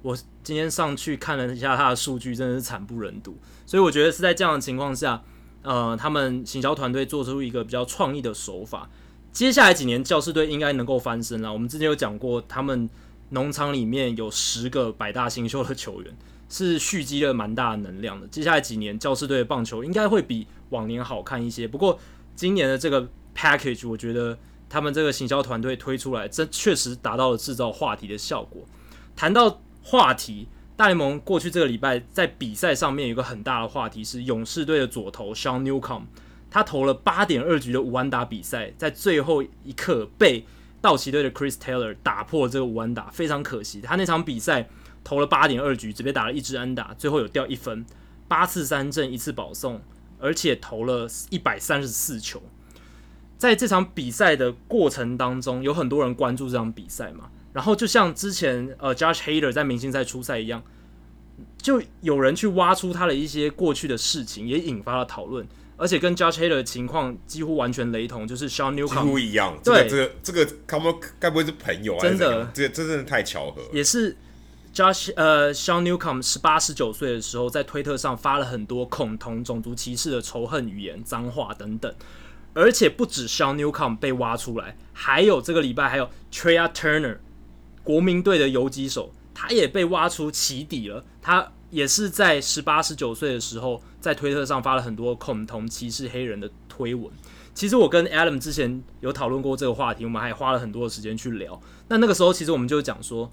[0.03, 3.37] 我今天上去看了一下他的数据，真的是惨不忍睹。
[3.67, 5.23] 所以我觉得是在这样的情况下，
[5.63, 8.89] 呃，他们行销团队做出一个比较创意的手法。
[9.33, 11.53] 接下来几年，教士队应该能够翻身了。
[11.53, 12.89] 我们之前有讲过，他们
[13.31, 16.17] 农场里面有十个百大新秀的球员，
[16.49, 18.27] 是蓄积了蛮大的能量的。
[18.29, 21.67] 接下来几年，教士队的棒球应该会比往年好看一些。
[21.67, 21.99] 不过
[22.35, 24.39] 今年的这个 package，我觉得
[24.69, 28.63] 他们这个行销团队推出来，这确实达到了制造话题的效果。
[29.15, 36.03] 谈到话题，大联盟过去这个礼拜在比赛上面有一个很大的话题是勇士队的左投 Sean Newcomb，
[36.51, 40.45] 他投了八点二局的五安打比赛，在最后一刻被
[40.81, 43.81] 道奇队的 Chris Taylor 打破这个五安打，非常可惜。
[43.81, 44.69] 他那场比赛
[45.07, 47.87] 投了八点二局，只被打了一支安打，最后有掉一分，
[48.27, 49.81] 八次三振一次保送，
[50.19, 52.43] 而且投了一百三十四球。
[53.39, 57.31] 在这场比赛的过程当中，有很多人关注这场比赛嘛。
[57.53, 60.65] 然后就像之前呃，Josh Hader 在明星赛初赛一样，
[61.57, 65.47] 就有人去挖出他的一些过去的事情，也引发了讨论。
[65.77, 69.57] 而且跟 Josh Hader 的情况几乎完全雷同，就是 Sean Newcomb 几乎一样。
[69.63, 72.01] 对，这个这个这个他们该不会是朋友啊？
[72.01, 73.63] 真的，这个这真的太巧合。
[73.73, 74.17] 也是
[74.77, 81.91] Josh 呃，Sean Newcomb 十八十九岁的时候，在推特上发了很多恐同、种族歧视的仇恨语言、脏话等等。
[82.53, 87.17] 而且不止 Sean Newcomb 被挖出来，还有这个礼拜还有 Trea Turner，
[87.83, 91.03] 国民队的游击手，他也被挖出起底了。
[91.23, 97.11] 他也是在十八十九岁的时候，在推特上发了很多恐同、歧视黑人的推文。
[97.55, 101.59] 其实我跟 Adam 之前有讨论过这个话题，我们还花了很多的时间去聊。
[101.89, 103.33] 那那个时候，其实我们就讲说。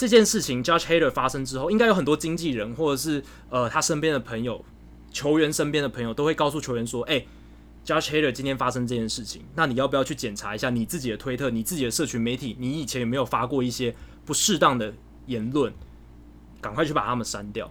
[0.00, 4.64] 这件事情，Josh Hader 发生之后，应该有很多经纪人或者是呃他身边的朋友、
[5.12, 7.22] 球员身边的朋友都会告诉球员说：“哎
[7.84, 13.94] ，Josh Hader 今天发生这件事情，那你要不要去检查一下你自己的推特、你自己的社群媒体，你以前有没有发过一些
[14.24, 14.94] 不适当的
[15.26, 15.70] 言论？
[16.62, 17.70] 赶快去把他们删掉。”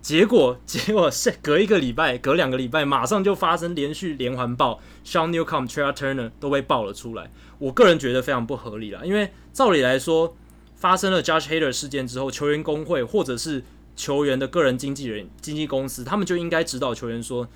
[0.00, 7.30] 结果， 结果是隔一个礼拜、隔两个礼拜，马上就发生连续连环爆，Sean Newcomb、Trea Turner 都被爆了出来。
[7.58, 10.34] 我个人觉得非常不合理啦，因为照理来说。
[10.76, 13.64] 发生了 Josh Hader 事件之后，球员工会或者是
[13.96, 17.48] 球员的个人经纪人、经纪公司，他们就应该指导球员说，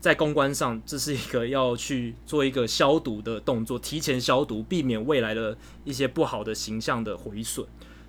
[0.00, 7.64] 在公关上这是一个要去做一个消毒的动作，提前消毒，避免未来的一些不好的形象的毁损。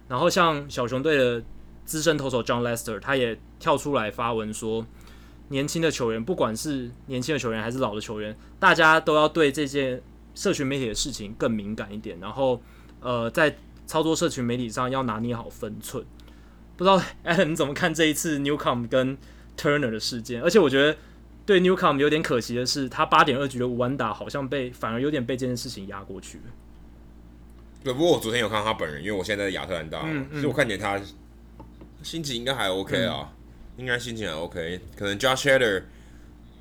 [0.08, 1.44] 然后像小熊队的
[1.86, 4.86] 资深投手 John Lester，他也跳出来发文说，
[5.50, 10.02] 年轻的球员，不管是年轻的球员还是老的球员，大家都要对这些
[10.34, 12.20] 社群媒体的事情更敏感一点。
[12.20, 12.60] 然后，
[13.02, 13.56] 呃，在
[13.90, 16.06] 操作社群媒体上要拿捏好分寸，
[16.78, 19.18] 不知道 Adam 你怎么看这一次 Newcomb 跟
[19.58, 20.44] Turner 的事件？
[20.44, 20.96] 而且我觉得
[21.44, 26.44] 对 Newcomb 有点可惜的是，他八点二局的五安打好像被反而有点被这件事情压过去了。
[27.84, 31.02] 对，不过我昨天有看到他本人，因为我现在在亚特兰大，嗯嗯、所以我看见他
[32.04, 33.34] 心情应该还 OK 啊，
[33.76, 34.80] 嗯、应该心情还 OK。
[34.96, 35.82] 可能 Josh Hader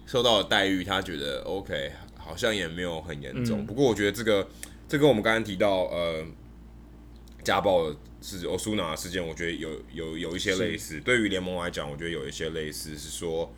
[0.06, 3.60] 受到的待遇，他觉得 OK，好像也没有很严重。
[3.60, 4.48] 嗯、不过我觉得这个
[4.88, 6.24] 这跟我们刚刚提到呃。
[7.48, 11.00] 家暴的是欧苏纳事件，我觉得有有有一些类似。
[11.00, 13.50] 对于联盟来讲，我觉得有一些类似，是说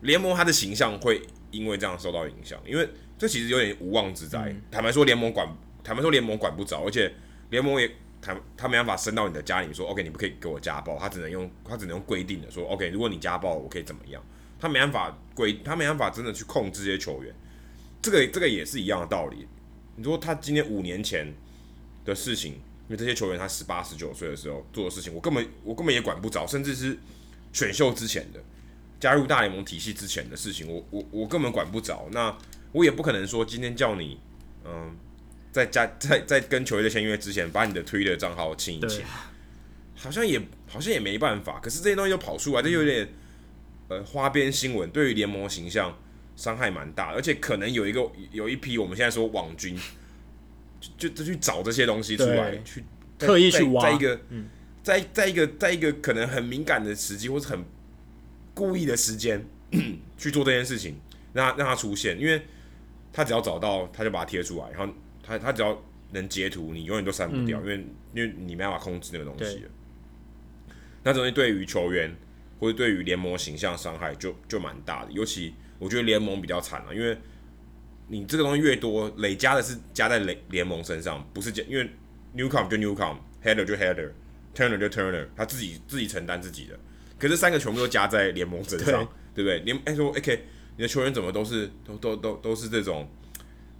[0.00, 2.88] 联盟它的形象会因为这样受到影响，因为
[3.18, 4.38] 这其实有点无妄之灾。
[4.48, 5.46] 嗯、坦白说，联盟管
[5.84, 7.12] 坦白说联盟管不着，而且
[7.50, 7.90] 联盟也
[8.22, 14.24] 他他没办法伸到你的家里说，OK，你不可以给我家暴，他只能用他只能用规定的说，OK，如果你家暴，我可以怎么样？
[14.58, 17.34] 他没办法规，他没办法真的去控制这些球员。
[18.00, 19.46] 这个这个也是一样的道理。
[19.96, 21.30] 你说他今天五年前
[22.06, 22.54] 的事情。
[22.92, 26.98] 因为这些球员他十八十九岁的时候做的事情，我根本我根本也管不着，甚至是
[27.50, 28.40] 选秀之前的
[29.00, 32.06] 加入大联盟体系之前的事情，我我我根本管不着。
[32.12, 32.36] 那
[32.72, 34.18] 我也不可能说今天叫你，
[34.66, 34.94] 嗯，
[35.50, 39.02] 在加在在跟球队的签约之前，把你的 Twitter 账号清一清，
[39.96, 40.38] 好像也
[40.68, 41.60] 好像也没办法。
[41.60, 43.08] 可是这些东西都跑出来，这有点
[43.88, 45.98] 呃花边新闻，对于联盟形象
[46.36, 49.78] 伤害蛮大，而且可能有一个有一批我们现在说网军。
[50.96, 52.82] 就就去找这些东西出来，去
[53.18, 54.48] 特意去挖，在一个，嗯、
[54.82, 57.64] 在在一个在一个可能很敏感的时机，或是很
[58.54, 59.44] 故意的时间
[60.18, 60.96] 去做这件事情，
[61.32, 62.42] 让他让他出现，因为
[63.12, 65.80] 他只要找到，他就把它贴出来，然后他他只要
[66.10, 69.60] 能截图，你永远都删不掉，嗯、因为因为你没办法控制那个东西。
[69.60, 69.70] 了。
[71.04, 72.14] 那东西对于球员
[72.58, 77.16] 或者对于联盟形象伤害就就蛮大的，尤其我觉得联盟比较惨了，因为。
[78.12, 81.90] 你这个东西越多，累加的是加在联联盟身上，不是加，因为
[82.36, 86.78] Newcomb 就 Newcom，Header 就 Header，Turner 就 Turner，他自己自己承担自己的。
[87.18, 89.58] 可是三个全部都加在联盟身上，对，对不对？
[89.60, 90.44] 联哎说 OK，
[90.76, 93.08] 你的球员怎么都是都都都都是这种，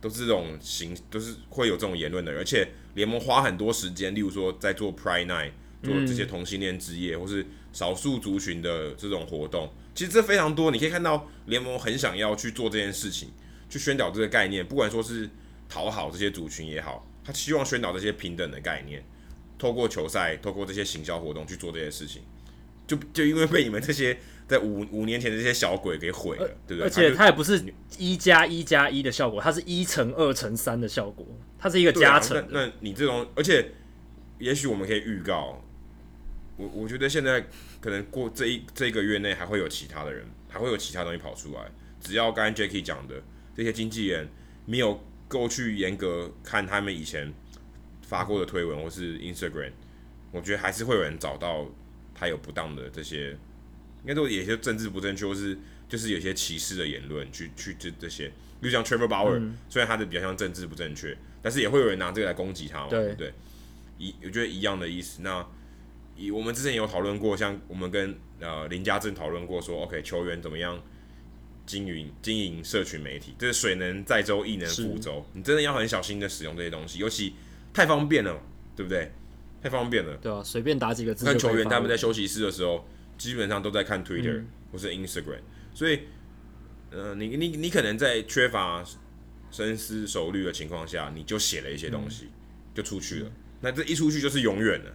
[0.00, 2.32] 都是这种形，都是会有这种言论的。
[2.32, 5.50] 而且联盟花很多时间，例如说在做 Pride Night，
[5.82, 10.70] 做这些同性恋之夜，嗯、或是少数族群的这种活动，其实这非常多。
[10.70, 13.28] 你可以看到联盟很想要去做这件事情。
[13.72, 15.26] 去宣导这个概念，不管说是
[15.66, 19.02] 讨好这些族群也好，他希望宣导这些平等的概念，
[19.58, 22.20] 透过球赛，透过这些行销活动去做这些事情，
[22.86, 26.84] 就就因为被你们这些在五五年前的这些小鬼给毁了，对不对？
[26.84, 27.64] 而且它也不是
[27.96, 31.26] 一加一加一的效果，它是一乘二乘三的效果，
[31.58, 32.46] 它是一个加成、啊。
[32.50, 33.72] 那你这种，而且
[34.38, 35.64] 也许我们可以预告，
[36.58, 37.46] 我我觉得现在
[37.80, 41.70] 可能过这一这一个月内还会有其他的人，还会有其他东西跑出来，
[42.02, 43.14] 只要刚才 Jacky 讲的。
[43.54, 44.28] 这些经纪人
[44.66, 47.32] 没有够去严格看他们以前
[48.02, 49.72] 发过的推文或是 Instagram，
[50.30, 51.66] 我觉得还是会有人找到
[52.14, 53.30] 他有不当的这些，
[54.02, 58.28] 应该都有些政治不正确，或是就是有些歧视的言论去去这这些，
[58.60, 63.32] 比如像 Trevor Bauer，、嗯、虽然他的比较像政治不正确，但是也会有人拿这个来攻击他嘛，对，对，
[63.98, 65.22] 一我觉得一样的意思。
[65.22, 65.46] 那
[66.16, 70.82] 以我们之前也有讨论过，像我们跟呃林家正讨论过说，OK 球员怎么样？
[71.72, 75.24] 经营经营社群媒体，这是水能载舟，亦能覆舟。
[75.32, 77.32] 你真的要很小心的使用这些东西，尤其
[77.72, 78.38] 太方便了，
[78.76, 79.10] 对不对？
[79.62, 80.14] 太方便了。
[80.18, 81.24] 对啊，随便打几个字。
[81.24, 85.40] 看球员他们在休息室的时候，基本上都在看 Twitter、嗯、或是 Instagram，
[85.72, 86.00] 所以，
[86.90, 88.84] 呃，你你你可能在缺乏
[89.50, 92.32] 深思熟虑的情况下，你就写了一些东西，嗯、
[92.74, 93.32] 就出去了。
[93.62, 94.94] 那这一出去就是永远了。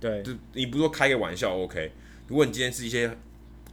[0.00, 1.92] 对，就你不说开个玩笑，OK。
[2.26, 3.16] 如果你今天是一些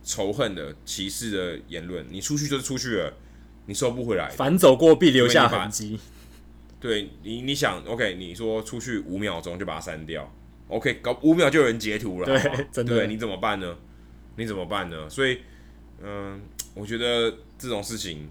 [0.04, 3.14] 仇恨的、歧视的言论，你出去就是出去了，
[3.66, 4.30] 你收不回来。
[4.30, 6.00] 反走过必留下痕迹。
[6.80, 10.30] 对你，你想，OK，你说出去五秒钟就把它删掉
[10.68, 13.78] ，OK，搞五秒就有人截图了，对，真的，对，你怎么办呢？
[14.36, 15.10] 你怎么办呢？
[15.10, 15.40] 所以，
[16.02, 16.42] 嗯，
[16.74, 18.28] 我觉得这种事情，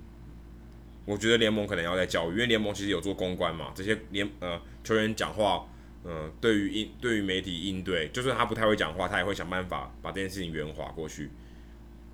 [1.06, 5.66] 我觉得联盟可能要在教育，因为联盟其实有做公关嘛，这些联呃球员讲话，
[6.04, 11.30] 嗯，对于应对于媒体应对，就算他不太会讲话，他也会想办法把这件事情圆滑过去。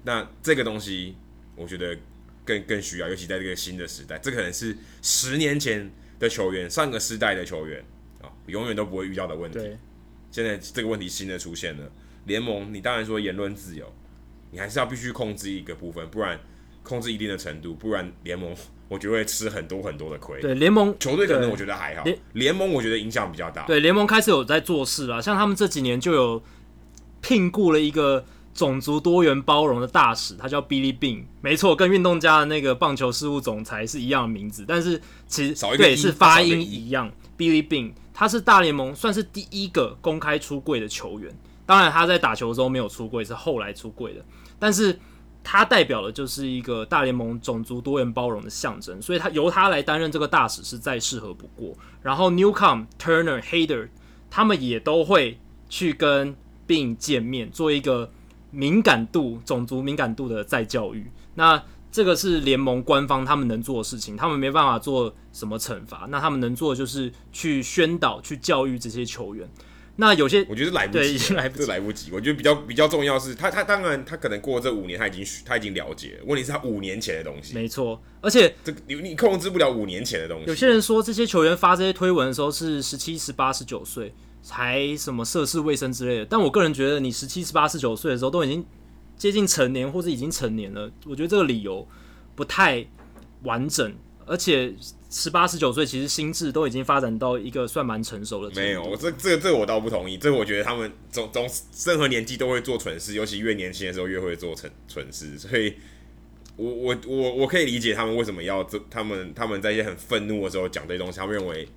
[0.05, 1.17] 那这个东西，
[1.57, 1.97] 我觉得
[2.45, 5.91] 更更需要，尤其在这个新的时代，这可能是十年前。
[6.21, 7.81] 的球员，上个世代的球员
[8.21, 9.57] 啊，永远都不会遇到的问题。
[9.57, 9.79] 对，
[10.33, 11.89] 现在这个问题新的出现了。
[12.25, 13.87] 联盟，你当然说言论自由，
[14.51, 16.41] 你还是要必须控制一个部分，不然
[16.83, 18.53] 控制一定的程度，不然联盟
[18.89, 20.41] 我觉得会吃很多很多的亏。
[20.41, 23.65] 对， 联盟球队可能我觉得还好，联盟我觉得影响比较大。
[23.67, 26.43] 对，联盟开始有在做事了，像他们这几年就有
[27.21, 28.25] 聘雇了一个。
[28.59, 37.09] 种族多元包容的大使，他叫 Billy Beane，没错，跟运动家的那个棒球事务总裁是一样的名字，但是其实对是发音一样。
[37.39, 41.33] Billy Beane，他是大联盟算是第一个公开出柜的球员，
[41.67, 44.25] 当然他在打球的时候没有出柜，是后来出柜的，
[44.59, 44.99] 但是
[45.45, 51.79] 他代表的就是一个大联盟种族多元包容的象征，所以他由他来担任这个大使是再适合不过。
[52.03, 53.91] 然后 Newcomb、Turner、Hader
[54.29, 55.39] 他们也都会
[55.69, 56.35] 去跟
[56.67, 58.11] Beane 见面，做一个。
[58.51, 69.49] 敏感度、种族敏感度的再教育，那这个是联盟官方他们能做的事情，他们没办法做什么惩罚，那他们能做的就是去宣导、去教育这些球员。
[69.97, 72.11] 那有些我觉得来不及，对，已经来不及，来不及。
[72.13, 78.01] 我觉得比较比较重要是他，他当然他可能过这五年他已经他已经了解了，问题是他五年前的东西，没错。
[78.21, 80.45] 而且这个你你控制不了五年前的东西。
[80.47, 84.15] 有些人说这些球员发这些推文的时候是十七、十八、十九岁。
[84.49, 88.65] 才什么涉世未深之类的，但我个人觉得，你十七、十八、十九岁的时候都已经
[89.15, 91.87] 接近成年，或者已经成年了，我觉得这个理由
[92.35, 92.87] 不太
[93.43, 93.95] 完整。
[94.25, 94.75] 而且
[95.11, 98.55] 十八、十九岁其实心智都已经发展到一个算蛮成熟的。
[98.59, 100.17] 没有，这这这我倒不同意。
[100.17, 101.47] 这我觉得他们总总
[101.85, 105.39] 任何年纪都会做蠢事，尤其越年轻的时候越会做蠢蠢事。
[105.39, 105.75] 所以
[106.57, 111.69] 我我我我可以理解他们为什么要这，他们他们在一些很愤怒的时候讲这些东西，他们认为。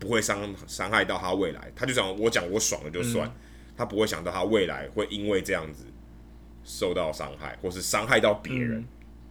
[0.00, 3.32] 不会伤伤害到他未来，他就想我讲我爽了就算，嗯，
[3.76, 5.84] 他不会想到他未来会因为这样子
[6.64, 8.84] 受到伤害，或是伤害到别人，嗯。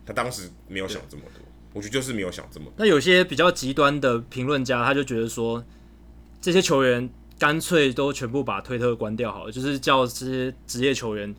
[0.05, 1.43] 他当时没有想这么多，
[1.73, 2.73] 我觉得就是没有想这么多。
[2.77, 5.63] 那有些比较极端的评论家，他就觉得说，
[6.39, 7.09] 这些球员
[7.39, 11.33] 干脆都全部把推特关掉好了，就是叫这些职业球员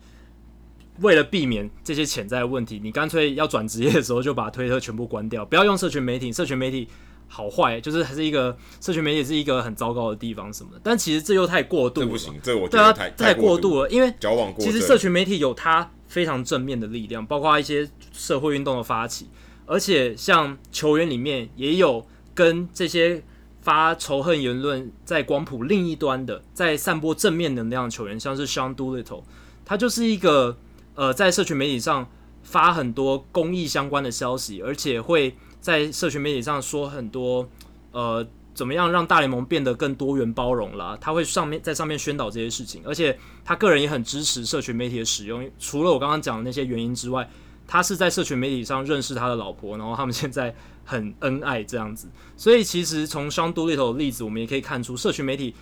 [0.99, 6.89] 为了避免这些潜在的问题，你干脆要转职业的时候就把推特全部关掉，不要用社群媒体，社群媒体。
[7.33, 12.05] 好坏就是还是一个社群媒体是一个很糟糕的地方什么的，但其实这又太过度了。
[12.05, 13.89] 这不行，这我觉得太太过度了。
[13.89, 14.61] 因为矫枉过。
[14.61, 19.29] 其实社群媒体有它非常正面的力量，包括一些社会运动的发起，
[19.65, 22.05] 而且像球员里面也有
[22.35, 23.23] 跟这些
[23.61, 29.23] 发仇恨言论在光谱另一端的，在散播正面能量的球员，像是 Sean Doolittle，
[29.63, 30.57] 他就是一个
[30.95, 32.09] 呃在社群媒体上
[32.43, 35.37] 发很多公益相关的消息，而且会。
[35.61, 37.47] 在社群媒体上说很多，
[37.91, 40.97] 呃，怎么样让大联盟变得更多元包容啦？
[40.99, 45.49] 他会上面在上面宣导这些事情，而且他个人也很支持社群媒体的使用。
[45.59, 47.29] 除了我刚刚讲的那些原因之外，
[47.67, 50.53] 他是在社群媒体上认识他的老婆，然后他们现在
[50.83, 52.09] 很恩爱这样子。
[52.35, 55.53] 所以其实从 Sean Doolittle 的例子，我们也可以看出，社群媒体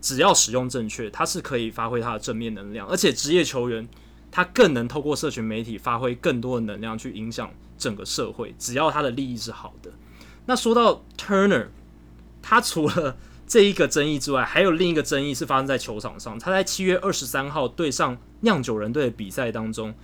[0.00, 3.88] 只要使用正确，它是可以发挥它的正面能量，而且职业球员
[4.30, 7.50] 他更能透过社群媒体发挥更多的能量去影响。
[7.78, 9.92] 整个社会，只要他的利益是好的。
[10.46, 11.68] 那说到 Turner，
[12.42, 13.16] 他除了
[13.46, 16.38] 这一个争议之外，还有另一个争议是发生在球场上。
[16.38, 19.94] 他在七月二十三号对上酿酒人队的比赛当中，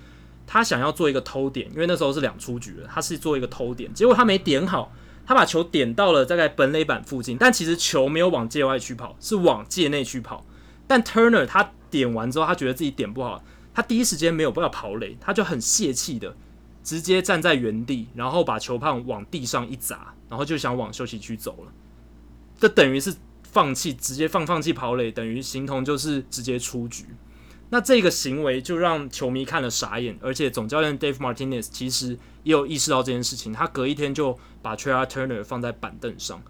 [0.46, 4.92] 他想要做一个偷点，因为那时候是两出局了，他是做一个偷点，结果他没点好，
[5.26, 10.44] 他把球点到了大概本垒板附近，但其实球没有往界外区跑，是往界内区跑。
[10.86, 16.36] 但 Turner 他点完之后，他觉得自己点不好，他第一时间没有办法跑垒，他就很泄气的。
[16.84, 21.72] 直接站在原地，然后把球棒往地上一砸，然后就想往休息区走了。
[22.60, 23.12] 这等于是
[23.42, 27.06] 放弃，直接放放弃跑垒，等于形同就是直接出局。
[27.70, 32.10] 那这个行为就让球迷看了傻眼，而且总教练 Dave Martinez 其实
[32.42, 36.40] 也有意识到这件事情，他隔一天就把 Trea Turner 放在板凳上。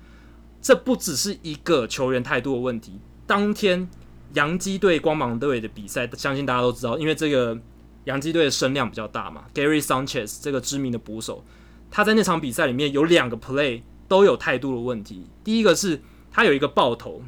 [0.61, 3.89] 这不只是一个球员态度的问题，当天
[4.33, 7.59] 洋基队光芒队的比赛，相信大家都知道，因为这个
[8.05, 9.45] 洋基队的声量比较大嘛。
[9.55, 11.45] Gary Sanchez 这个知名的捕手，
[11.91, 15.27] 他在那场比赛里面有两个 play 都有态度的问题。
[15.43, 17.23] 第一个是他有一个爆头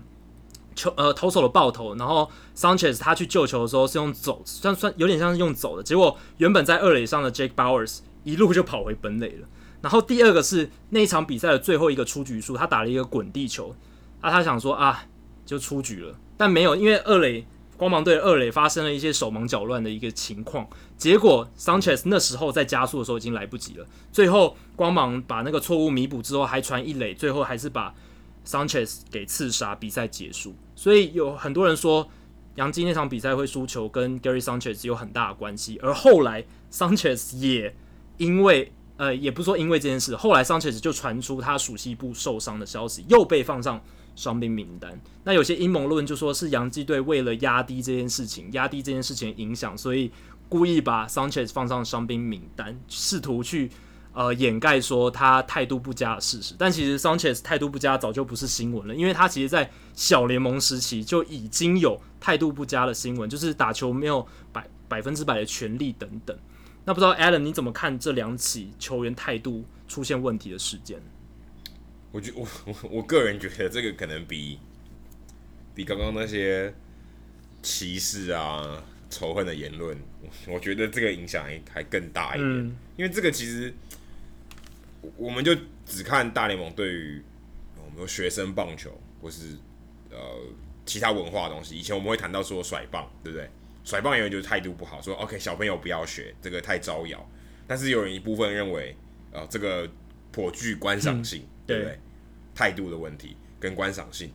[0.74, 9.48] 球，呃，投手的爆头，然后 Sanchez 他去救球的时候是用走，算算有点像是用走的，结果原本在二垒上的 Jake Bowers 一路就跑回本垒了。
[9.80, 13.74] 然后第二个是那一场比赛的最后一个出局数，他打了一个滚地球，
[14.20, 15.04] 啊，他想说啊，
[15.44, 17.46] 就出局了，但没有，因为二垒
[17.76, 27.94] 光芒队二垒发生了一些手忙脚乱的一个情况，结果 Sanchez 那时候在加速的时候已经来不及了，最后光芒把那个错误弥补之后还传一垒，最后还是把
[28.46, 30.54] Sanchez 给刺杀，比赛结束。
[30.74, 32.08] 所以有很多人说，
[32.54, 37.74] 杨基那场比赛会输球跟 Gary Sanchez 有很大的关系，而后来 Sanchez 也
[38.16, 43.78] 因为呃，也不说因为这件事，后来桑切斯就传出他属膝部受伤的消息，又被放上
[44.16, 45.00] 伤兵名单。
[45.22, 50.10] 那有些阴谋论就说是洋基队为了压低这件事情，压低这件事情影响，所以
[50.48, 53.70] 故意把 Sanchez 放上伤兵名单，试图去
[54.12, 56.54] 呃掩盖说他态度不佳的事实。
[56.58, 66.36] 但其实 Sanchez 态度不佳早就不是新闻了，因为他其实在小联盟时期就已经有态度不佳的新闻，就是打球没有百百分之百的全力等等。
[66.84, 71.02] 那不知道 Alan 你怎么看这两起球员态度出现问题的事件？
[72.12, 74.58] 我觉 我我我个人觉得这个可能比
[75.74, 76.72] 比刚刚那些
[77.62, 79.96] 歧视啊、仇恨的言论，
[80.46, 82.48] 我觉得这个影响还还更大一点。
[82.48, 83.72] 嗯、因为这个其实
[85.16, 85.54] 我们就
[85.84, 87.22] 只看大联盟对于
[87.76, 89.56] 我们说学生棒球或是
[90.10, 90.16] 呃
[90.84, 93.48] 其他文化的东西，以前我们会谈到说甩棒，对不对？
[93.84, 97.28] 甩棒有人就是态度不好，说 OK 小朋友不要学这个太招摇，
[97.68, 98.96] 但是有人一部分认为，
[99.30, 99.88] 呃，这个
[100.32, 101.98] 颇具观赏性，嗯、对不对？
[102.54, 104.30] 态度的问题跟观赏性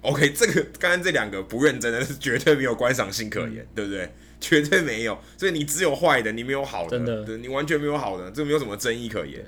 [0.00, 4.12] ，OK 这个刚刚这两个不认真的是绝对没有观赏性可言，嗯、对不对？
[4.40, 9.44] 绝对没有，所以你只有坏的，你没有好的，对，你完全没有好的，这个没有什么争议可言。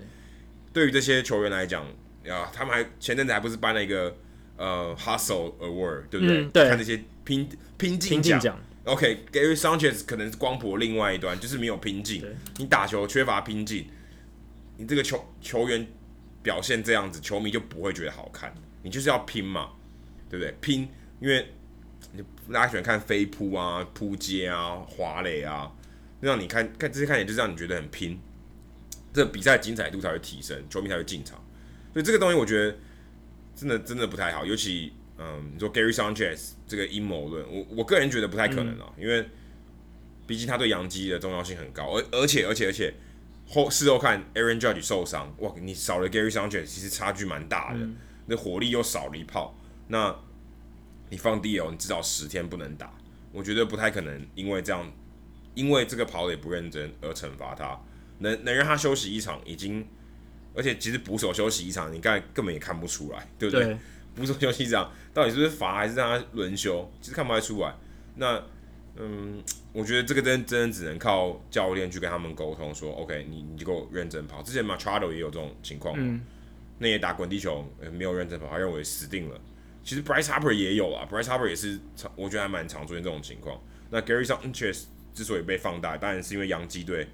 [0.72, 1.84] 对于这些球员来讲，
[2.28, 4.14] 啊，他们还前阵子还不是颁了一个
[4.57, 6.44] 呃 Hustle Award，对不对？
[6.44, 8.59] 嗯、对看那些拼拼劲奖。
[8.84, 12.24] OK，Gary、okay, Sanchez 可能是光谱另外一端，就是没有拼劲。
[12.59, 13.86] 你打球缺乏拼劲，
[14.76, 15.86] 你这个球球员
[16.47, 18.55] 表现这样子，球迷就不会觉得好看。
[18.84, 19.70] 你就是要拼嘛，
[20.30, 20.55] 对不对？
[20.61, 20.88] 拼，
[21.18, 21.49] 因为
[22.53, 25.72] 大家喜欢看飞扑啊、扑街啊、滑垒啊，
[26.20, 28.16] 让你看看这些看起来就是让你觉得很拼，
[29.12, 31.44] 这比赛精彩度才会提升，球迷才会进场。
[31.92, 32.76] 所以这个东西我觉得
[33.57, 34.92] 真的真的不太好，尤其。
[35.18, 39.26] 嗯，你说 Gary Sanchez 这个阴谋论，我我个人觉得不太可能啊，嗯、因为
[40.26, 42.92] 毕竟他对洋基的重要性很高，而而且而且而且
[43.49, 49.57] 后事后看 Aaron Judge 受伤，哇，你少了 Gary Sanchez，其实差距蛮大的，嗯、那火力又少了一炮，
[49.88, 50.14] 那
[51.11, 52.92] 你放 DL，你至少十天不能打，
[53.32, 54.92] 我觉得不太可能，因为这样，
[55.55, 57.80] 因为这个跑垒不认真而惩罚他，
[58.18, 59.86] 能能让他休息一场已经，
[60.55, 63.64] 而且其实捕手休息一场，你刚才根本也看不出来，对不对？
[63.64, 63.78] 对
[64.16, 64.90] 捕手休息一场。
[65.12, 66.90] 到底是不是罚还是让他轮休？
[67.01, 67.74] 其实看不太出来。
[68.16, 68.42] 那
[68.97, 69.42] 嗯，
[69.76, 74.42] 我觉得这个真真的只能靠教练去跟他们沟通，说 OK，你你就给我认真跑。
[74.42, 76.22] 之前 Machado 也有这种情况，嗯、
[76.78, 77.62] 那也打滚地球，
[77.92, 79.38] 没有认真跑，他认为死定了。
[79.84, 83.60] 其实 Bryce Harper 也有啊，Bryce Harper 也是常，我觉得还蛮常出现这种情况。
[83.90, 87.06] 那 Gary Sanchez 之所以被放大，当然是因为洋基队，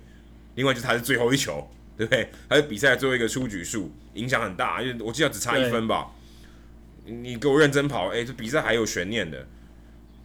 [0.55, 2.31] 另外就是他是最后一球，对不对？
[2.49, 6.13] 他是比赛最后一个出局数，影响很大，因为我记得只差一分吧。
[7.05, 9.45] 你给我认真跑，哎、欸，这比赛还有悬念的，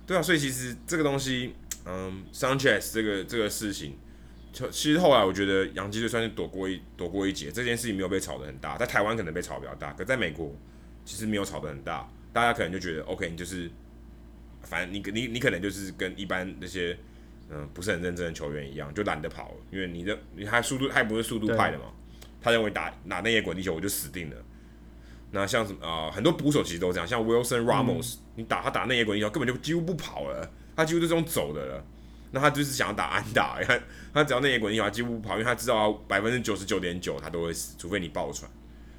[0.05, 1.55] 对啊，所以其实这个东西，
[1.89, 3.95] 嗯，Sanchez 这个这个事情，
[4.51, 10.53] 就其实后来我觉得杨基队算是躲过一躲过一劫，这件事情没有被炒得很大，在台湾可能被炒比较大，可在美国
[11.05, 13.71] 其实没有炒得很大，大家可能就觉得 OK，你就是，
[14.63, 16.97] 反正你你你可能就是跟一般那些
[17.49, 21.85] 嗯不是很认真的球员一样，就懒得跑，因为你的你还速度，他也不是速度派的嘛，
[22.41, 24.35] 他认为打打那些滚地球我就死定了。
[25.31, 31.83] 那像什么啊、呃，很多捕手其实都这样，像 Wilson Ramos，、嗯、你打他打那些滚地球根本就几乎不跑了，他几乎是这种走的了。
[32.31, 33.77] 那他就是想要打安打，他
[34.13, 38.49] 他只要那野滚地球他几乎不跑，因为他知道百分之九十九点九他都会死，除非你爆传，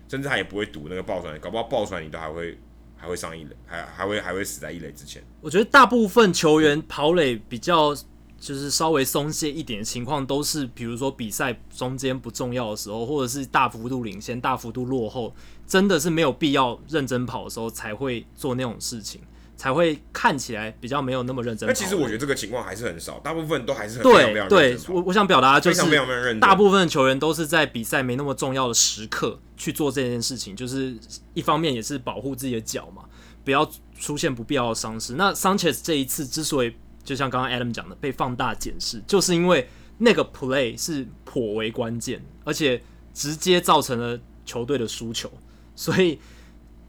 [0.08, 2.58] 甚至他也不会赌那个爆传，搞不好爆传你都还会
[2.96, 5.22] 还会上一垒，还还会还会死在一垒之前。
[5.40, 7.96] 我觉得大部分球员跑垒比较。
[8.40, 15.34] 就是稍微松懈一点的情况，都是比如说比赛中间不重要的时候，或者是大幅度领先、大幅度落后，
[15.66, 19.20] 真的是没有必要认真跑的时候才会做那种事情，
[19.58, 21.66] 才会看起来比较没有那么认真。
[21.68, 24.78] 那其实我觉得这个情况还是很少，大部分都还是很对对。
[24.88, 30.96] 我我想表达就是，大部分球员都是在比赛没那么重要的时刻去做这件事情，就是
[31.34, 33.02] 一方面也是保护自己的脚嘛。
[33.44, 35.14] 不要出现不必要的伤势。
[35.14, 42.80] 那 Sanchez 这一次之所以就像刚刚 Adam 讲的被放大检视，就是因为那个 play 是颇为关键，而且
[43.14, 45.30] 直接造成了球队的输球，
[45.74, 46.20] 所以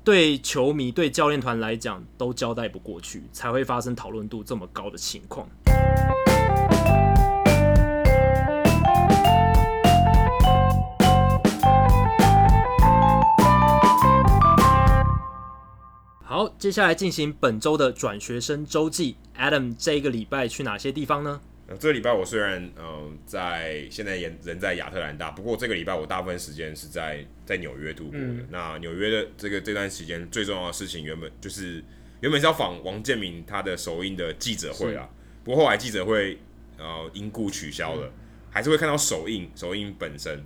[0.04, 5.48] 对球迷、对教练团来讲都交代不过去，才会发生讨论度这么高的情况。
[16.24, 19.18] 好，接下来进行本周的转学生周记。
[19.38, 21.42] Adam，这一个礼拜去哪些地方呢？
[21.70, 28.26] 呃，这个礼拜我虽然嗯、呃、在现在人人在亚特兰大，不过这个礼拜我大部分时间是在在纽约度过的。
[28.26, 31.84] 嗯、那纽约的这个这段时间最重要的事情，原本就是
[32.22, 35.08] 原本是要访王建民他的首映的记者会啊，
[35.44, 36.40] 不过后来记者会
[36.80, 38.14] 呃因故取消了，嗯、
[38.50, 40.44] 还是会看到首映首映本身。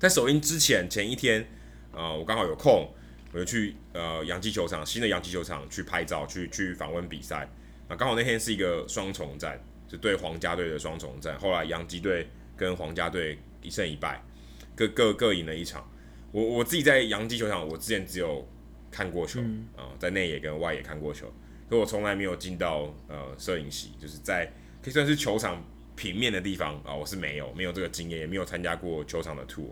[0.00, 1.46] 在首映之前前一天，
[1.92, 2.92] 呃，我刚好有空。
[3.32, 7.46] 我就去呃洋基球场，新的洋基球场去拍照，去去访问比赛。
[7.86, 11.38] 啊刚好那天是一个双重战，就对皇家队的双重战。
[11.38, 14.22] 后来洋基队跟皇家队一胜一败，
[14.74, 15.88] 各各各赢了一场。
[16.32, 18.46] 我我自己在洋基球场，我之前只有
[18.90, 21.32] 看过球啊、嗯呃，在内野跟外野看过球，
[21.68, 24.46] 可我从来没有进到呃摄影席，就是在
[24.82, 25.64] 可以算是球场
[25.94, 29.68] 平面的地方啊、呃，我是没有没有这个经验，也没有参加过球场的 tour。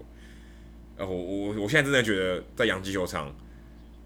[0.97, 3.35] 呃，我我我现在真的觉得在洋基球场。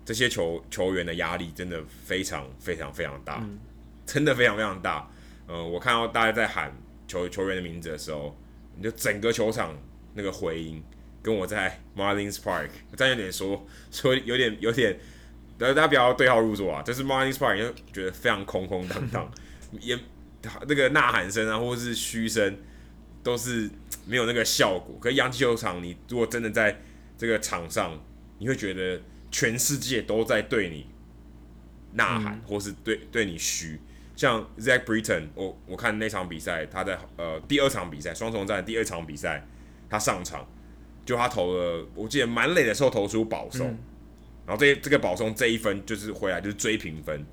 [0.05, 3.59] 这些球球员的压力真的非常非常非常大，嗯、
[4.07, 5.07] 真的非常非常大。
[5.49, 6.73] 呃，我看到大家在喊
[7.09, 8.37] 球球员的名字的时候，
[8.77, 9.77] 你就整个球场
[10.15, 10.83] 那个回音，
[11.23, 15.01] 跟我在 Marlins Park，我这样有点说说有点有点，
[15.59, 16.83] 大家不要对号入座啊。
[16.83, 19.33] 这是 Marlins Park 就觉得非常空空荡荡，
[19.81, 19.99] 也
[20.69, 22.59] 那个呐喊声啊，或者是嘘声，
[23.23, 23.69] 都是
[24.07, 24.97] 没有那个效果。
[25.01, 26.81] 可是洋基球场，你如果真的在
[27.17, 27.99] 这个场上，
[28.39, 29.01] 你会觉得。
[29.31, 30.87] 全世界都在对你
[31.93, 33.79] 呐喊，或是对对你嘘。
[34.19, 39.47] 像 Zach Britton，我我看那场比赛，他在呃第二场比赛双重战第二场比赛，
[39.89, 40.45] 他上场
[41.07, 43.79] 就他投了，我记得满垒的时候投出保送，嗯、
[44.45, 47.25] 然后这这个保送这一分就是回来就是追平分。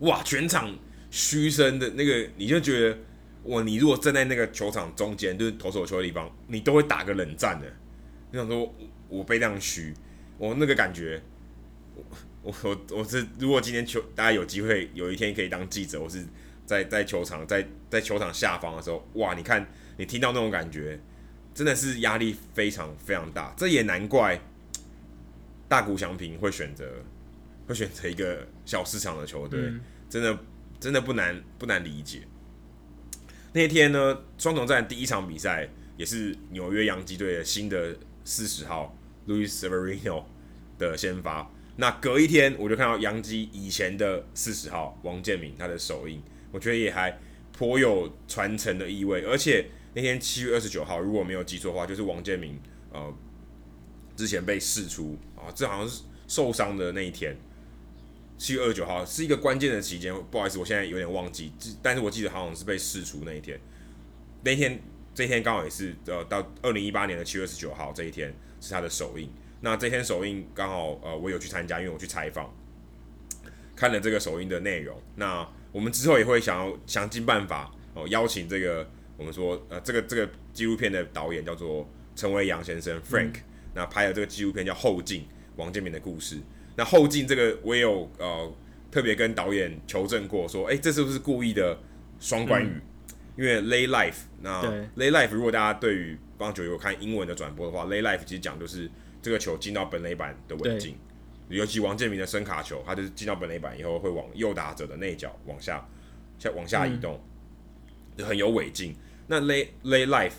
[0.00, 0.22] 哇！
[0.22, 0.70] 全场
[1.10, 2.98] 嘘声的那个，你就觉得
[3.44, 7.66] 哇，你如果站在那个球场中间，就是投手球的地方，你都会打个冷战的。
[8.30, 8.74] 你想说，
[9.08, 9.94] 我被这样嘘。
[10.36, 11.22] 我那个感觉，
[12.46, 16.24] 我我是如果今天球大家有机会有一天可以当记者，我是
[16.64, 19.34] 在在球场在在球场下方的时候，哇！
[19.34, 19.66] 你看
[19.96, 21.00] 你听到那种感觉，
[21.52, 23.52] 真的是压力非常非常大。
[23.56, 24.40] 这也难怪
[25.68, 26.88] 大谷翔平会选择
[27.66, 30.38] 会选择一个小市场的球队，嗯、真的
[30.78, 32.22] 真的不难不难理解。
[33.52, 38.96] 那天呢，双重战第一场比赛也是纽约洋基队的新的四十号。
[39.26, 40.22] Luis Severino
[40.78, 47.18] 的先发，那隔一天我就看到杨基以前的四十号王建民他的首映，我觉得也还
[47.52, 49.22] 颇有传承的意味。
[49.22, 52.58] 而且那天七月二十九号，如果没有记错的话，就是王建民
[52.92, 53.14] 呃
[54.16, 57.36] 之前被释出啊，这好像是受伤的那一天。
[58.38, 61.52] 七月二十九号是一个关键的期间，不好意思，我现在有点忘记，
[61.82, 63.58] 但是我记得好像是被释出那一天。
[64.42, 64.80] 那天
[65.14, 68.34] 这天刚好也是呃到二零一八年的七月二十九号这一天。
[68.58, 69.28] 是他的首映，
[69.66, 72.54] 那这天首映刚好呃我有去参加，因为我去采访，
[73.74, 74.96] 看了这个首映的内容。
[75.16, 83.42] 那我们之后也会想要想尽办法哦、呃、邀请这个我们说呃这个这个纪录片的导演叫做陈维阳先生 Frank，、嗯、
[83.74, 85.22] 那拍了这个纪录片叫《后镜》
[85.56, 86.38] 王建民的故事。
[86.76, 88.54] 那《后镜》这个我也有呃
[88.92, 91.76] 特别跟导演求证过，说哎、欸、这是不是故意的
[92.20, 92.68] 双关语？
[92.68, 92.82] 嗯、
[93.36, 94.62] 因为 Lay Life，那
[94.96, 98.88] Lay Life 如果大家对于棒球有看英文的转播的话，Lay Life 其实讲就是
[99.22, 100.96] 这个球进到本垒板的尾劲，
[101.48, 105.86] 对尤其王建民的深卡球，他就是进到本垒板以后会往右打者的内角往下
[106.38, 107.20] 下往下移动，
[108.18, 108.94] 很有尾劲。
[109.26, 110.34] 那 Lay Lay Life，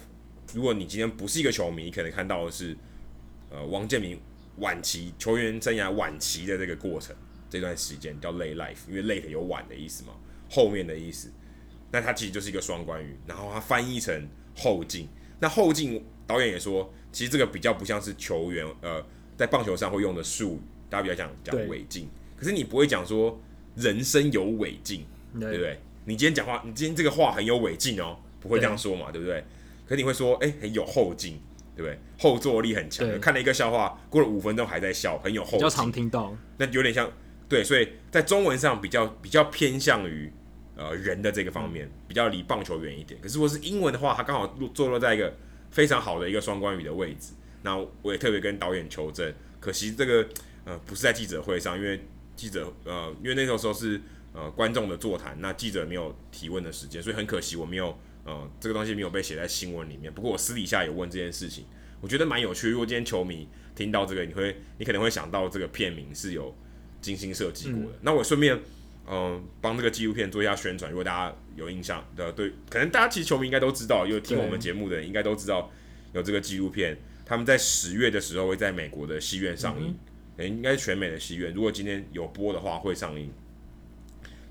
[0.53, 2.77] 如果你今天不是一个球迷，你可能看到的是
[3.49, 4.19] 呃王建民
[4.57, 7.15] 晚期球员生涯晚期的这个过程，
[7.49, 10.13] 这段时间叫 Lay Life，因为 late 有晚的意思嘛，
[10.49, 11.31] 后面的意思。
[11.91, 15.07] 那它其实就是一个双关语，然后它翻译成后劲。
[15.39, 19.03] 那后劲导演也说，其实这个比较不像是球员呃
[19.35, 22.07] 在棒球上会用的术语，大家比较讲讲违禁。
[22.37, 23.41] 可是你不会讲说
[23.75, 25.03] 人生有违禁，
[25.33, 25.79] 对，对不对？
[26.05, 29.43] 你今天讲话，你今天这个话很有违禁哦，不会这样说嘛，对，对不对？
[29.87, 31.39] 可是你会说，哎，很有后劲，
[31.75, 31.97] 对不对？
[32.19, 33.19] 后坐力很强。
[33.19, 35.57] 看了一个笑话，过了五分钟还在笑，很有后劲。
[35.57, 37.11] 比较常听到，那有点像
[37.49, 40.31] 对，所以在中文上比较比较偏向于。
[40.79, 44.45] 呃，人的这个方面比较离棒球远一点，可是如果是英文的话，它刚好
[44.75, 45.35] 坐落在一个
[45.71, 47.33] 非常好的一个双关语的位置。
[47.63, 50.27] 那我也特别跟导演求证，可惜这个
[50.63, 51.99] 呃不是在记者会上，因为
[52.35, 53.99] 记者呃，因为那个时候是
[54.33, 60.13] 呃观众的座谈，那记者没有提问的时间，所以很可惜我没有呃这个东西没有被写在新闻里面。
[60.13, 61.65] 不过我私底下有问这件事情，
[61.99, 62.69] 我觉得蛮有趣。
[62.69, 66.55] 如果今天球迷听到这个，你会你可能会想到这个片名是有
[67.01, 67.97] 精心设计过的。
[67.97, 68.57] 嗯、那我顺便
[69.09, 70.91] 嗯帮、呃、这个纪录片做一下宣传。
[70.91, 75.71] 如果大家有印象的，对，可能大家其实球迷应该都知道，有听我们节目的人应该都知道
[76.13, 76.97] 有这个纪录片。
[77.25, 79.87] 他们在十月的时候会在美国的戏院上映。
[79.89, 79.97] 嗯
[80.39, 83.33] 应该是全美的戏院，如果今天有播的话会上映。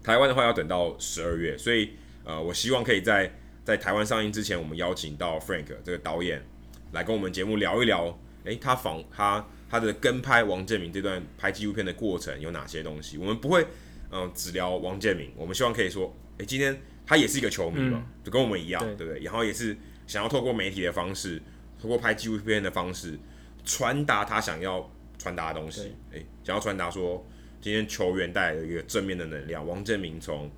[0.02, 1.90] 台湾的话要等到十二月，所以
[2.24, 3.32] 呃，我希望可以在
[3.64, 6.44] 在台湾上映之前，我们邀请到 Frank 这个导演
[6.90, 13.16] 来跟我们节目聊一聊，诶，他访他他的跟拍王建民这段拍纪录片的过程有哪些东西？
[13.16, 13.64] 我们不会
[14.10, 19.22] 嗯、呃、只聊王建民，我们希望可以说，诶，今天他也是一个球迷嘛，嗯、就跟我们一样，对，不对？
[19.22, 19.76] 然后也是
[20.06, 21.40] 想要透过媒体的方式，
[21.80, 23.18] 透过拍纪录片的方式，
[23.64, 24.90] 传达他想要。
[25.18, 27.26] 传达的东西，诶对、欸，想要传达说，
[27.58, 29.66] 今天球员带来的一个正面的能量。
[29.66, 30.48] 王建民从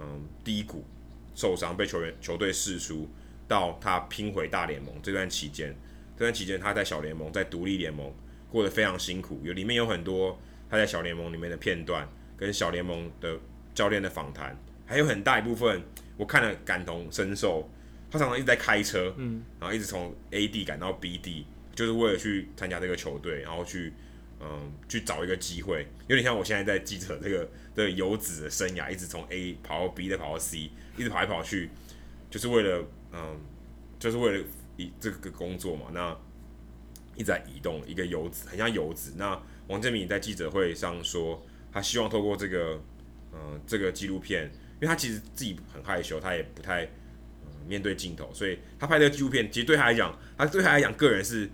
[0.00, 0.84] 嗯低谷
[1.32, 3.08] 受伤被球员球队释出，
[3.46, 5.74] 到他拼回大联盟这段期间，
[6.18, 8.12] 这段期间他在小联盟在独立联盟
[8.50, 10.36] 过得非常辛苦，有里面有很多
[10.68, 12.06] 他在小联盟里面的片段，
[12.40, 13.38] 跟小联盟的
[13.74, 15.80] 教练的访谈，还有很大一部分
[16.16, 17.70] 我看了感同身受。
[18.10, 23.92] 他常常一直在开车，嗯，然后一直从 A 地赶到 B 地，就是为了去参加这个球队，然后去。
[24.42, 31.68] 嗯，去找一个机会，有点像我现在在记者这个的、这个、游子的生涯，一直从 A 跑到 B 再跑到 C，一直跑来跑去，
[32.30, 32.82] 就是为了
[33.12, 33.38] 嗯，
[33.98, 34.44] 就是为了
[34.78, 35.88] 一这个工作嘛。
[35.92, 36.16] 那
[37.16, 39.12] 一直在移动，一个游子很像游子。
[39.18, 39.38] 那
[39.68, 42.80] 王建民在记者会上说，他希望透过这个
[43.32, 44.44] 嗯这个纪录片，
[44.74, 46.84] 因为他其实自己很害羞，他也不太
[47.44, 51.48] 嗯面对镜头，所以他拍这个纪录片，其实对他来讲，他对他来讲个人是。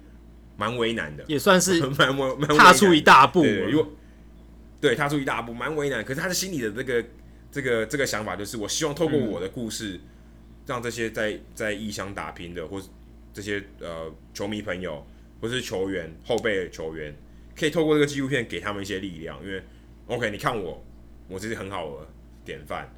[0.59, 3.43] 蛮为难的，也算是 蛮蛮踏出一大步。
[3.43, 3.93] 对，如果
[4.81, 6.03] 对踏出一大步，蛮为难。
[6.03, 7.05] 可是他的心里的这个
[7.53, 10.01] 这个这个想法，就是我希望透过我的故事，
[10.65, 12.89] 让这些在在异乡打拼的，或是
[13.35, 15.07] 这些呃球迷朋友，
[15.43, 17.15] 或是球员后辈的球员，
[17.55, 19.39] 可以透过这个纪录片给他们一些力量。
[19.45, 19.63] 因为
[20.07, 20.85] OK，你看我，
[21.29, 22.07] 我这是很好的
[22.45, 22.89] 典范。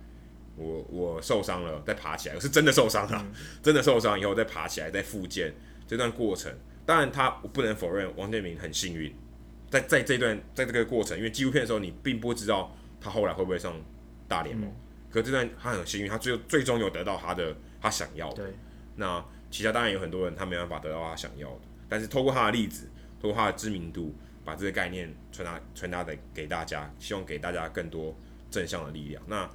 [0.57, 3.33] 我我受伤了，再爬起来，我是真的受伤了，嗯、
[3.63, 5.55] 真的受伤以后再爬起来，再复健
[5.87, 6.53] 这段过程。
[6.85, 9.15] 当然，他我不能否认王建民很幸运，
[9.71, 13.73] 在在这段在这个过程，因为纪录片的时候你并不知道他后来会不会上
[14.27, 14.77] 大联盟，嗯、
[15.13, 18.43] 可这段他很幸运，他最最终有得到他的他想要的。
[18.97, 22.91] 那其他当然有很多人他没办法得到他想要的，但是透过他的例子，
[23.23, 24.13] 透过他的知名度，
[24.49, 28.17] 把这个概念传达传达的给大家，希望给大家更多
[28.51, 29.23] 正向的力量。
[29.27, 29.47] 那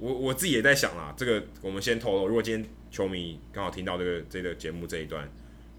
[0.00, 5.30] 我我自己也在想啦，这个我们先透露，如果今天球迷刚好听到这个这个节目这一段。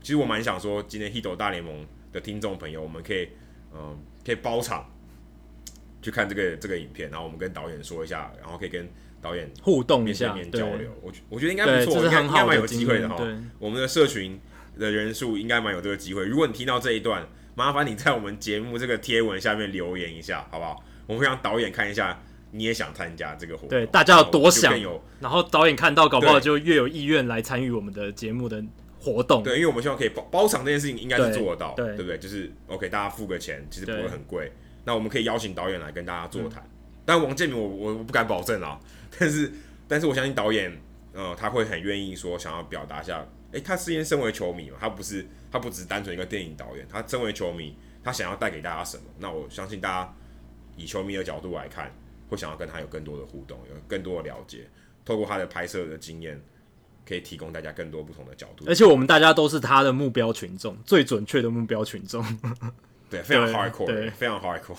[0.02, 3.28] 其实我蛮想说，今天 Hito 大联盟的听众朋友，我们可以，
[3.74, 4.90] 嗯，可以包场
[6.02, 8.90] 去看这个这个影片，然后我们跟导演说一下，然后可以跟
[9.22, 10.90] 导演互动一下，面交流。
[11.02, 13.18] 我我觉得应该不错，应该应该蛮有机会的哈。
[13.60, 14.40] 我们的社群
[14.80, 16.26] 的人数应该蛮有这个机会。
[16.26, 20.84] 如果你听到这一段，麻烦你在我们节目这个贴文下面留言一下，好不好？
[21.08, 22.22] 我们会让导演看一下，
[22.52, 28.64] 你也想参加这个活动，对，大家有多想有，然后导演看到，搞不好就越有意愿来参与我们的节目的。
[29.04, 32.20] 活动对，因为我们希望可以包包场这件事情应该是做得到，对，对，对不对？
[32.20, 34.52] 就是 OK，大家付个钱，其实不会很贵。
[34.84, 36.62] 那我们可以邀请导演来跟大家座谈。
[36.62, 36.70] 嗯、
[37.04, 38.80] 但王建民我，我我不敢保证啊。
[39.18, 39.52] 但是，
[39.88, 40.72] 但是我相信导演，
[41.14, 43.26] 呃，他会很愿意说，想要表达一下。
[43.54, 49.04] 诶、欸，他是因为身为球迷嘛，他不是，他不只是单纯一个电影导演，他身为球迷，他想要带给大家什么？
[49.20, 50.16] 那我相信大家
[50.78, 51.94] 以球迷的角度来看，
[52.30, 54.68] 会想要跟他有更多的互动，有更多的了解，
[55.04, 56.42] 透过他的拍摄的经验。
[57.04, 62.24] 可以提供大家更多不同的角度，而且我们大家都是他的目标群众，最准确的目标群众。
[63.10, 64.78] 对，非常 hardcore，对，非常 hardcore。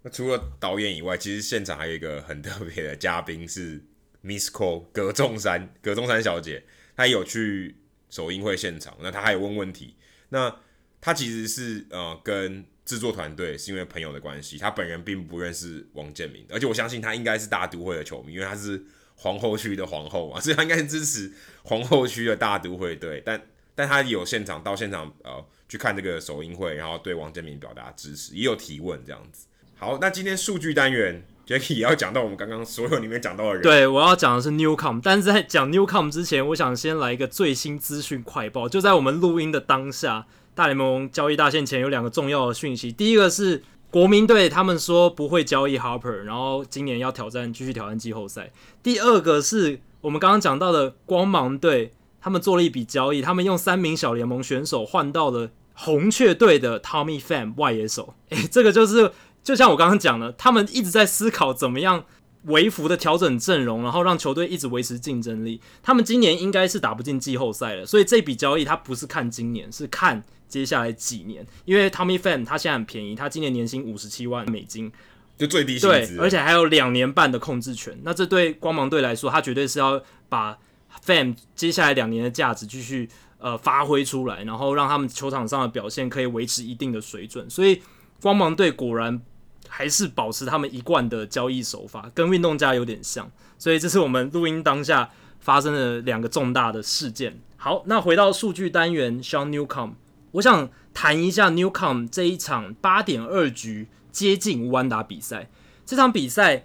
[0.00, 3.82] 那除了导演以外，其实现场还有一个很特别的嘉宾是
[4.22, 6.62] Miss Cole 葛仲山，葛仲山小姐，
[6.96, 7.74] 她有去
[8.10, 9.96] 首映会现场，那她还有问问题。
[10.30, 10.54] 那
[11.00, 18.84] 他其实是呃跟制作团队是因为朋友的关系，他本人并不认识王建民，而且我相信他应该是大都会的球迷，因为他是。
[19.18, 21.32] 皇后区的皇后嘛， 所以他应该支持
[21.62, 23.40] 皇后区的大都会队，但
[23.74, 29.46] 但他有现场到现场呃去看这个首映会，然后对王建民表达支持，也有提问这样子。
[29.74, 43.62] 好，那今天数据单元 Jacky 也要讲到我们刚刚所有里面讲到的人，对，我要讲的是 Newcom，但是在讲 Newcom 之前，我想先来一个最新资讯快报，就在我们录音的当下，大联盟交易大限前有两个重要的讯息，第一个是。
[43.88, 48.52] 国民队他们说不会交易 Harper，然后今年要挑战继续挑战季后赛。
[48.82, 58.14] 第二个是我们刚刚讲到的光芒队，他们做了一笔交易，他们用三名小联盟选手换到了红雀队的 Tommy Fan 外野手。
[58.30, 59.10] 诶，这个就是
[59.46, 62.04] 就像我刚刚讲的，他们一直在思考怎么样
[62.46, 65.60] 微幅的调整阵容，然后让球队一直维持竞争力。
[65.84, 71.46] 他们今年应该是打不进季后赛了，所以这笔交易他不是看今年，是看接下来几年。
[71.64, 74.90] 因为 Tommy Fan 他现在很便宜，他今年年薪五十七万美金，
[75.38, 77.96] 就最低薪资，而且还有两年半的控制权。
[78.02, 80.58] 那这对光芒队来说，他绝对是要把
[81.06, 83.08] Pham 接下来两年的价值继续
[83.38, 87.48] 呃发挥出来，然后让他们球场上的表现可以维持一定的水准。
[87.48, 87.80] 所以
[88.20, 89.22] 光芒队果然。
[89.68, 95.10] 还是保持他们一贯的交易手法，跟运动家有点像，所以这是我们录音当下
[95.40, 97.40] 发生的两个重大的事件。
[97.56, 99.92] 好，那回到数据单元，Sean Newcomb，
[100.32, 105.50] 我想谈一下 Newcomb 这一场八点二局接近无安打比赛。
[105.84, 106.64] 这场比赛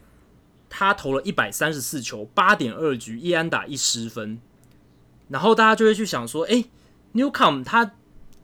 [0.69, 4.39] 他投了一百三十四球，八点二局一安打一失分。
[5.29, 6.65] 然后大家就会去想说，诶
[7.13, 7.93] ，Newcomb 他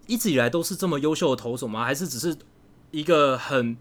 [0.08, 1.84] 一直以来都是这么优秀的投手吗？
[1.84, 2.36] 还是只是
[2.92, 3.76] 一个很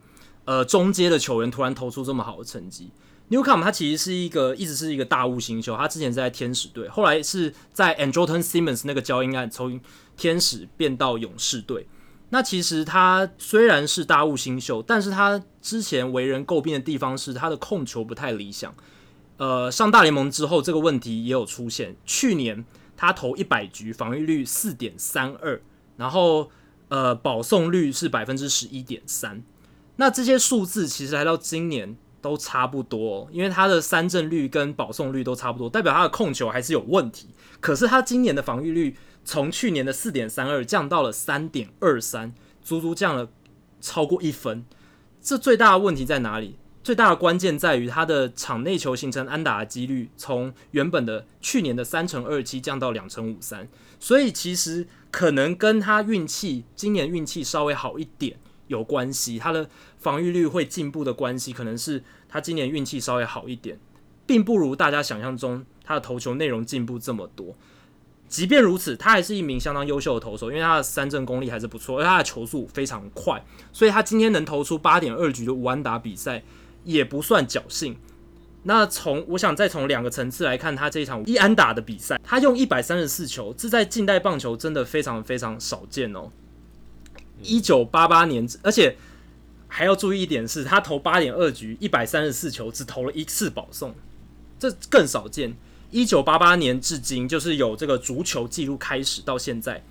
[0.47, 2.89] 呃，中阶的球员突然投出这么好的成绩
[3.31, 9.81] ，Newcomb 他其实是一个一直是一个大物新秀，他之前在天使队，后来是在 Andrelton Simmons 那个交易案从
[10.17, 11.89] 天使变到勇士队。
[12.31, 18.75] 那其实他虽然是大物新秀，但是他之前为人诟病的地方是他的控球不太理想。
[19.39, 21.97] 呃，上大联盟之后这个问题也有出现。
[22.05, 22.65] 去年
[22.97, 25.61] 他投一百局，防御率四点三二，
[25.97, 26.51] 然后
[26.89, 29.43] 呃保送率是百分之十一点三。
[29.97, 37.29] 那这些数字其实来到今年都差不多，因为他的三振率跟保送率都差不多，代表他的控球还是有问题。
[37.61, 43.29] 可是他今年的防御率从去年的四点三二降到了三点二三，足足降了
[43.81, 44.65] 超过一分。
[45.23, 46.57] 这最大的问题在哪里？
[46.85, 53.69] 最大的关键在于他的场内球形成安打的几率从原本的去年的三成二七降到两成五三，
[53.99, 58.39] 所以其实可能跟他运气今年运气稍微好一点。
[58.69, 59.69] 有关系，他的
[59.99, 63.79] 防御率会进步的关系，可能是他今年运气稍微好一点，
[64.27, 67.55] 并不如大家想象中他的投球内容进步这么多。
[68.29, 76.43] 即便如此，他还是一名相当优秀的投手，因为他的三振功力还是不错，而他的球速非常快，所以他今天能投出八点二局的无安打比赛
[76.83, 77.97] 也不算侥幸。
[78.65, 86.33] 那从我想再从两个层次来看他这一场一安打的比赛，他用一百三十四球，这在近代棒球真的非常非常少见哦。
[87.43, 88.97] 一九八八年，而且
[89.69, 93.95] 还要注意一点是，他投八点二局，一百三十四球，只投了一次保送，
[94.59, 95.57] 这更少见。
[95.91, 99.85] 一九八八年至今，就是有这个足球记录开始到现在，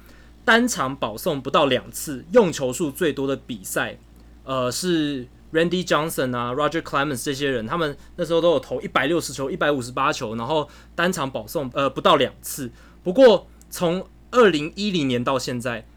[0.43, 3.97] 单场保送不到两次，用球数最多的比赛，
[4.43, 12.69] 呃，是 Randy Johnson 啊，Roger Clemens 这些人，他们那时候都有投一百六十球，一百五十八球，然后单场保送呃不到两次。
[13.01, 15.87] 不过从二零一零年到现在，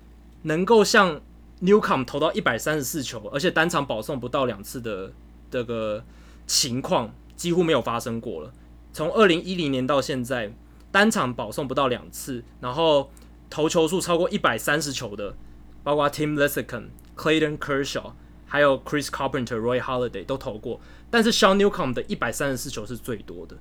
[0.42, 1.20] 能够像
[1.60, 5.12] Newcomb 投到一百三十四球，而且单场保送不到两次的
[5.50, 6.04] 这个
[6.46, 8.52] 情况几乎没有发生过了。
[8.92, 10.52] 从二零一零年到现在，
[10.90, 13.10] 单场保送不到两次，然后
[13.50, 15.34] 投球数超过一百三十球的，
[15.82, 16.84] 包括 Tim Lincecum、
[17.16, 18.12] Clayton Kershaw，
[18.46, 20.80] 还有 Chris Carpenter、Roy Halladay 都投过，
[21.10, 23.56] 但是 Sean Newcomb 的一百三十四球是最多的。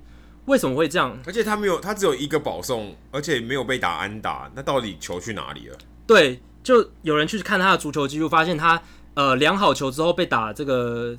[0.46, 1.18] 为什么会这样？
[1.26, 5.76] 而且他没有，他只有一个保送，而且没有被打安打，那到底球去哪里了？
[6.06, 6.40] 对。
[6.62, 8.82] 就有人去看他的足球记录，发现他
[9.14, 11.16] 呃量好球之后被打这个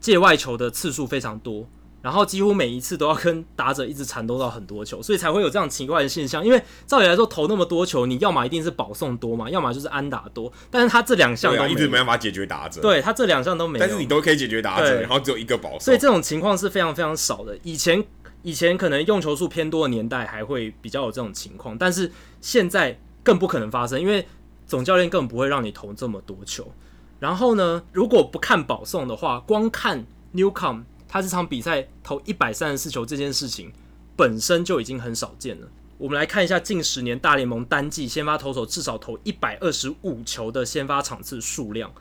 [0.00, 1.68] 界外球的次数非常多，
[2.02, 6.44] 然后几乎每一次都要跟打者一直缠斗到很多球，所以才会有这样奇怪的现象。
[6.44, 12.80] 因为照理来说投那么多球，你要么一定是保送多嘛，要么就是安打多，但是他这两项都、啊、一直没办法解决打者。
[12.80, 17.56] 对他这两项都没有，但是你都可以解决打者，然后只有一个保送，所以这种情况是非常非常少的。
[17.62, 18.02] 以前
[18.42, 24.26] 以前可能用球数偏多的年代还会比较有这种情况，但是现在更不可能发生，因为。
[24.70, 26.70] 总教练根本不会让你投这么多球。
[27.18, 33.72] 然后呢，如果不看保送的话，光看 Newcom 他这场比赛投一百三十四球这件事情
[34.14, 35.66] 本身就已经很少见了。
[35.98, 41.92] 我们来看一下近十年大联盟单季先发投手至少投一百二十五球的先发场次数量。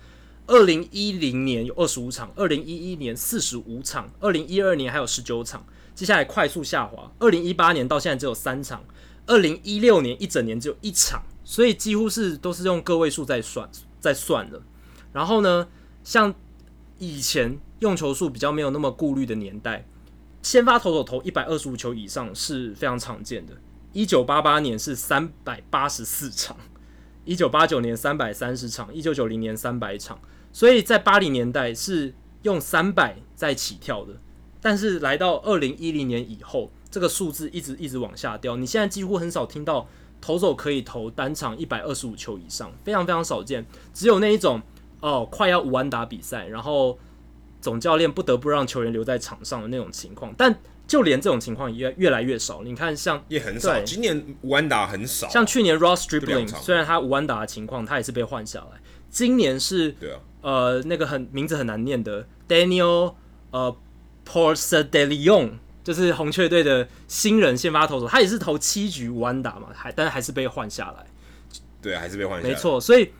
[0.45, 5.65] 二零一零年有二十五场，二零一一年四十五场，二零一二年还有十九场。
[5.95, 8.83] 接下来快速下滑，二零一八年到现在只有三场，
[9.25, 11.23] 二零一六年一整年只有一场。
[11.49, 13.67] 所以几乎是都是用个位数在算，
[13.99, 14.61] 在算的。
[15.11, 15.67] 然后呢，
[16.03, 16.31] 像
[16.99, 19.87] 以前用球数比较没有那么顾虑的年代，
[20.43, 23.53] 先发投手投一百二十五球以上是非常常见的。
[23.93, 26.55] 一九八八年是三百八十四场，
[27.25, 30.19] 一九八九年三百三十场，一九九零年三百场。
[30.53, 32.13] 所以在八零年代是
[32.43, 34.13] 用三百在起跳的，
[34.61, 38.55] 但是来到二零一零年以后，这个数字一直一直往下掉。
[38.55, 39.87] 你现在几乎很少听到。
[40.21, 43.65] 投手可以投单场一百二十五球以上，非常非常少见。
[43.93, 44.61] 只有那一种
[45.01, 46.97] 哦，快要无安打比赛，然后
[47.61, 50.33] 总教练不得不让球员留在场上的那种情况。
[50.37, 52.63] 但就连这种情况也越越来越少。
[52.63, 55.29] 你看，像也很少，今年无安打很少。
[55.29, 58.81] 像去年 Ross Stripling，虽然他无安打的情况，他也是被换下来。
[59.09, 63.13] 今年是，对啊，呃，那个很名字很难念的 Daniel
[63.51, 63.75] 呃
[64.27, 65.53] Ponce de Leon，
[65.89, 71.03] 就是红雀队的新人先发投手，他也是投七局无安打嘛，还但是还是被换下来。
[71.81, 72.53] 对，还是被换下来。
[72.53, 73.11] 没错，所以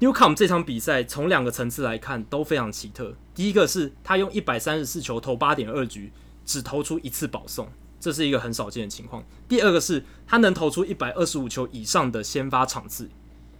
[0.00, 3.14] Newcomb 这场比赛从两个层次来看都非常奇特。
[3.32, 6.10] 第一个是他用一百三十四球投八点二局，
[6.44, 7.68] 只投出一次保送，
[8.00, 9.24] 这是一个很少见的情况。
[9.48, 13.08] 第二个是他能投出一百二十五球以上的先发场次，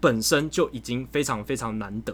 [0.01, 2.13] 本身就已经非常非常难得。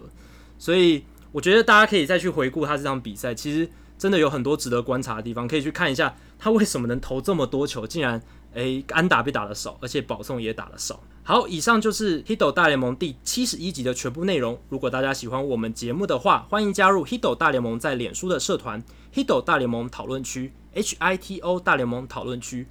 [0.59, 1.02] 所以
[1.32, 3.70] 我觉得大家可以再去回顾他这场比赛，其实
[4.01, 8.22] 真的有很多值得观察的地方，可以去看一下他为什么能投这么多球，竟然
[8.55, 11.01] 诶安打被打得少，而且保送也打得少。
[11.22, 14.59] 好，以上就是《Hito 大联盟》第七十一集的全部内容。
[14.70, 18.82] 如果大家喜欢我们节目的话，欢迎加入《Hito 大联盟》在脸书的社团
[19.14, 20.48] 《Hito 大联盟讨论区》
[20.78, 22.66] （H I T O 大联盟讨论区），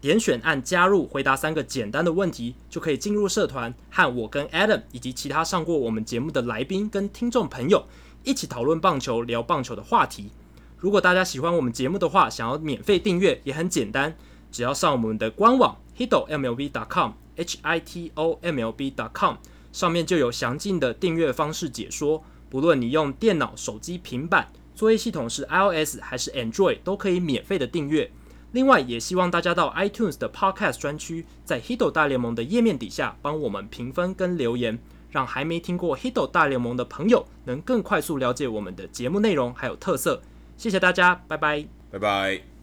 [0.00, 7.84] 点选按加入，回答三个简单的问题，就可以进入社团，和我跟 Adam 以及其他上过我们节目的来宾跟听众朋友
[8.22, 10.30] 一起讨论棒球、聊棒球的话题。
[10.78, 14.16] 如果大家喜欢我们节目的话，想要免费订阅也很简单，
[14.50, 17.12] 只要上我们的官网 hitomlb.com。
[17.40, 19.36] h i t o m l b dot com
[19.72, 28.10] 上面就有详尽的订阅方式解说，不论你用电脑、手机、平板，作业系统是 iOS 还是 Android，都可以免费的订阅。
[28.50, 34.76] 另外，也希望大家到 iTunes 的 Podcast 专区，在 Hito 大联盟的页面底下帮我们评分跟留言，
[35.10, 40.22] 让还没听过 Hito 大联盟的朋友能更快速了解我们的节目内容还有特色。
[40.58, 42.57] 谢谢大家，拜拜，拜拜。